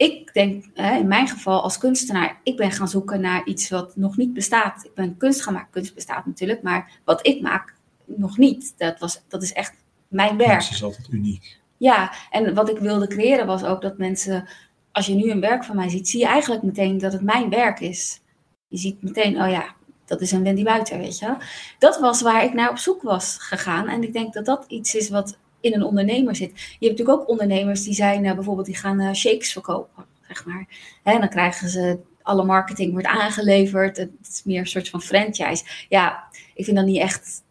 [0.00, 3.96] Ik denk, hè, in mijn geval als kunstenaar, ik ben gaan zoeken naar iets wat
[3.96, 4.84] nog niet bestaat.
[4.84, 8.74] Ik ben kunst gaan maken, kunst bestaat natuurlijk, maar wat ik maak nog niet.
[8.76, 9.74] Dat, was, dat is echt
[10.08, 10.50] mijn werk.
[10.50, 11.58] Kunst is altijd uniek.
[11.76, 14.48] Ja, en wat ik wilde creëren was ook dat mensen
[14.92, 17.50] als je nu een werk van mij ziet, zie je eigenlijk meteen dat het mijn
[17.50, 18.20] werk is.
[18.68, 21.36] Je ziet meteen, oh ja, dat is een Wendy Buiter, weet je wel.
[21.78, 23.88] Dat was waar ik naar op zoek was gegaan.
[23.88, 26.50] En ik denk dat dat iets is wat in een ondernemer zit.
[26.50, 30.46] Je hebt natuurlijk ook ondernemers die zijn uh, bijvoorbeeld, die gaan uh, shakes verkopen, zeg
[30.46, 30.66] maar.
[31.02, 33.96] Hè, en dan krijgen ze, alle marketing wordt aangeleverd.
[33.96, 35.64] Het is meer een soort van franchise.
[35.88, 37.42] Ja, ik vind dat niet echt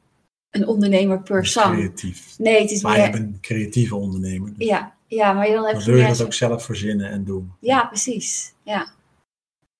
[0.49, 1.75] een ondernemer per sang.
[1.75, 2.37] Creatief.
[2.37, 3.09] Nee, het is maar meer...
[3.09, 4.53] je een creatieve ondernemer.
[4.57, 4.67] Dus.
[4.67, 7.51] Ja, ja, maar dan heb Dan je je dat ook zelf verzinnen en doen.
[7.59, 8.53] Ja, precies.
[8.63, 8.93] Ja.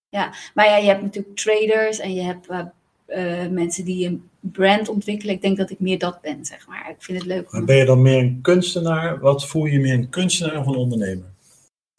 [0.10, 0.34] ja.
[0.54, 2.66] Maar ja, je hebt natuurlijk traders en je hebt uh,
[3.10, 5.36] uh, mensen die een brand ontwikkelen.
[5.36, 6.90] Ik denk dat ik meer dat ben, zeg maar.
[6.90, 7.52] Ik vind het leuk.
[7.52, 9.20] Maar ben je dan meer een kunstenaar?
[9.20, 11.28] Wat voel je meer een kunstenaar of een ondernemer?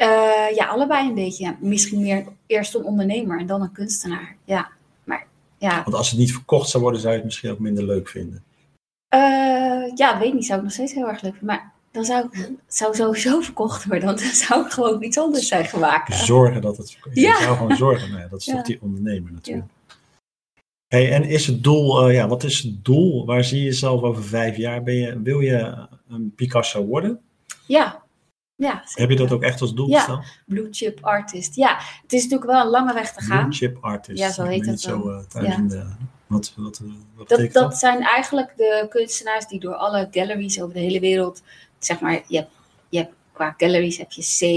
[0.02, 0.06] Uh,
[0.54, 1.44] ja, allebei een beetje.
[1.44, 1.56] Ja.
[1.60, 4.36] Misschien meer eerst een ondernemer en dan een kunstenaar.
[4.44, 4.68] Ja,
[5.04, 5.26] maar
[5.58, 5.82] ja.
[5.84, 8.42] Want als het niet verkocht zou worden, zou je het misschien ook minder leuk vinden.
[9.94, 10.46] ja, weet niet.
[10.46, 11.56] Zou ik nog steeds heel erg leuk vinden.
[11.56, 14.04] Maar dan zou ik zou sowieso verkocht worden.
[14.04, 16.14] Want dan zou ik gewoon iets anders zijn gemaakt.
[16.14, 17.42] Zorgen dat het verkocht Je Ja.
[17.42, 18.08] zou gewoon zorgen.
[18.10, 18.54] Nou ja, dat is Ja.
[18.54, 19.66] toch die ondernemer natuurlijk.
[20.90, 23.26] Hey, en is het doel, eh, ja, wat is het doel?
[23.26, 24.82] Waar zie je jezelf over vijf jaar?
[24.82, 27.20] Ben je, wil je een Picasso worden?
[27.66, 28.02] Ja.
[28.54, 29.96] Ja, Heb je dat ook echt als doel Ja.
[29.98, 30.24] gesteld?
[30.46, 31.54] Blue chip artist.
[31.54, 33.40] Ja, het is natuurlijk wel een lange weg te gaan.
[33.48, 34.18] Blue chip artist.
[34.18, 35.56] Ja, zo heet het zo eh, thuis Ja.
[35.56, 35.86] in de...
[36.26, 36.80] Wat, wat,
[37.14, 41.42] wat Dat, dat zijn eigenlijk de kunstenaars die door alle galleries over de hele wereld,
[41.78, 42.50] zeg maar, je hebt,
[42.88, 44.48] je hebt qua galleries heb je C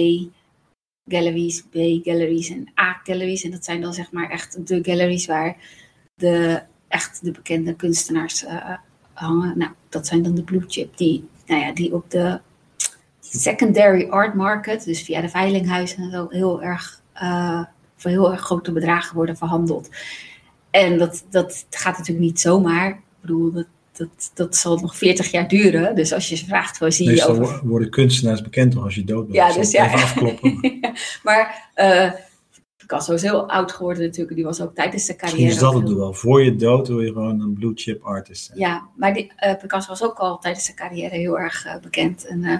[1.11, 3.43] galleries, B galleries en A galleries.
[3.43, 5.57] En dat zijn dan zeg maar echt de galleries waar
[6.15, 8.55] de, echt de bekende kunstenaars eh,
[9.13, 9.57] hangen.
[9.57, 12.39] Nou, dat zijn dan de blue chip die, nou ja, die op de
[13.19, 17.63] secondary art market, dus via de veilinghuizen en zo, heel erg, eh,
[17.95, 19.89] voor heel erg grote bedragen worden verhandeld.
[20.69, 22.89] En dat, dat gaat natuurlijk niet zomaar.
[22.89, 25.95] Ik bedoel, dat, dat, dat zal nog 40 jaar duren.
[25.95, 27.59] Dus als je ze vraagt, waar zie je Meestal over...
[27.61, 29.35] wo- worden kunstenaars bekend als je dood bent.
[29.35, 29.91] Ja, dus ja.
[29.93, 30.79] Afkloppen.
[31.23, 32.11] maar eh
[32.83, 34.35] Picasso is heel oud geworden natuurlijk.
[34.35, 35.43] Die was ook tijdens de carrière...
[35.43, 36.13] Misschien is dat het doel wel.
[36.13, 38.59] Voor je dood wil je gewoon een blue chip artist zijn.
[38.59, 42.25] Ja, maar die, eh, Picasso was ook al tijdens zijn carrière heel erg eh, bekend.
[42.25, 42.57] En eh,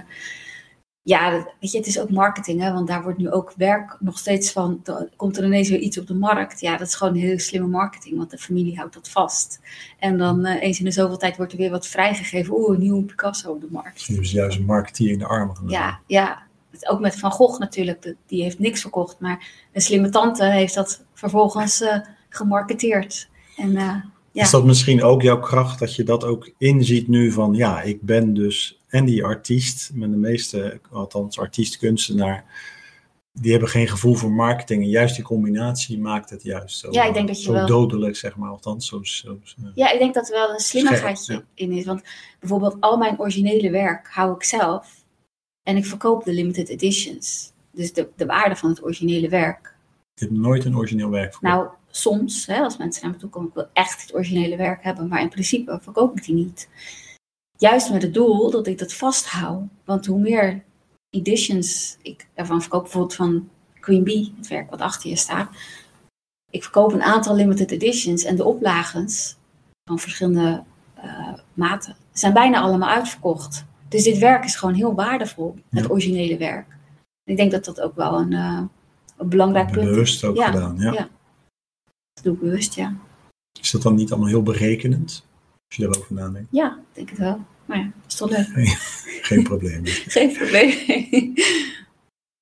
[1.02, 4.18] ja, weet je, het is ook marketing, hè, want daar wordt nu ook werk nog
[4.18, 4.80] steeds van.
[4.84, 6.60] er Komt er ineens weer iets op de markt?
[6.60, 9.60] Ja, dat is gewoon heel slimme marketing, want de familie houdt dat vast.
[9.98, 12.54] En dan eens in de zoveel tijd wordt er weer wat vrijgegeven.
[12.54, 14.00] Oeh, een nieuwe Picasso op de markt.
[14.00, 15.78] Ze juist een marketeer in de armen genomen.
[15.78, 16.43] Ja, ja.
[16.80, 19.20] Ook met Van Gogh natuurlijk, die heeft niks verkocht.
[19.20, 23.28] Maar een slimme tante heeft dat vervolgens eh, gemarketeerd.
[23.56, 23.94] En eh,
[24.32, 24.42] ja.
[24.42, 28.02] Is dat misschien ook jouw kracht dat je dat ook inziet nu van ja, ik
[28.02, 32.44] ben dus en die artiest, met de meeste, althans artiest, kunstenaar,
[33.32, 37.04] die hebben geen gevoel voor marketing en juist die combinatie maakt het juist zo, Ja,
[37.04, 39.98] ik denk dat je zo wel- dodelijk, zeg maar, althans zo, zo, zo- Ja, ik
[39.98, 41.84] denk dat er wel een slimmigheidje Scherp, in is.
[41.84, 42.02] Want
[42.40, 45.03] bijvoorbeeld al mijn originele werk hou ik zelf.
[45.64, 47.52] En ik verkoop de limited editions.
[47.70, 49.74] Dus de, de waarde van het originele werk.
[50.14, 51.48] Je hebt nooit een origineel werk voor.
[51.48, 54.82] Nou, soms, hè, als mensen naar me toe komen, ik wil echt het originele werk
[54.82, 55.08] hebben.
[55.08, 56.68] Maar in principe verkoop ik die niet.
[57.56, 59.62] Juist met het doel dat ik dat vasthoud.
[59.84, 60.64] Want hoe meer
[61.10, 63.48] editions ik ervan verkoop, bijvoorbeeld van
[63.80, 65.50] Queen Bee, het werk wat achter je staat.
[66.50, 69.36] Ik verkoop een aantal limited editions en de oplages
[69.84, 70.62] van verschillende
[70.94, 73.64] eh, maten zijn bijna allemaal uitverkocht.
[73.94, 76.66] Dus dit werk is gewoon heel waardevol, het originele werk.
[77.24, 78.62] Ik denk dat dat ook wel een, eh,
[79.16, 79.90] een belangrijk punt is.
[79.90, 80.92] Bewust ook Ja, gedaan, ja.
[80.92, 81.08] ja.
[82.12, 82.94] Dat doe ik bewust, ja.
[83.60, 85.26] Is dat dan niet allemaal heel berekenend?
[85.68, 86.48] Als je erover nadenkt.
[86.50, 87.40] Ja, ik denk het wel.
[87.66, 88.68] Maar ja, dat is toch leuk.
[89.22, 89.80] Geen probleem.
[90.16, 91.32] Geen probleem.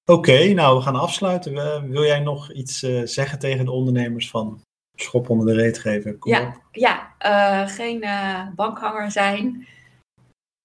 [0.05, 1.90] Oké, nou we gaan afsluiten.
[1.90, 4.61] Wil jij nog iets eh, zeggen tegen de ondernemers van
[4.94, 6.18] schop onder de reet geven?
[6.18, 6.46] Kom Ja.
[6.46, 6.61] op.
[6.70, 8.05] ja, eh, geen
[8.55, 9.66] bankhanger zijn.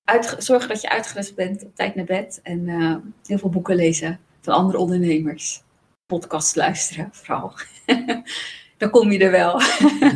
[0.08, 2.96] Uit, zorgen dat je uitgerust bent, op tijd naar bed en eh,
[3.26, 5.64] heel veel boeken lezen van andere ondernemers.
[6.06, 7.54] Podcast luisteren vooral.
[8.78, 9.62] Dan kom je er wel.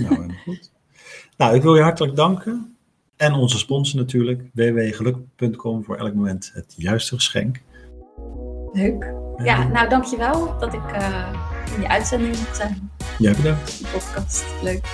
[0.02, 0.72] nou, goed.
[1.38, 2.78] Nou, ik wil je hartelijk danken.
[3.18, 7.62] En onze sponsor natuurlijk, www.geluk.com voor elk moment het juiste geschenk.
[8.72, 9.14] Leuk.
[9.44, 11.34] Ja, nou dankjewel dat ik uh,
[11.76, 12.92] in je uitzending mocht zijn.
[13.18, 13.80] Jij bedankt.
[13.80, 14.46] De podcast.
[14.62, 14.86] Leuk.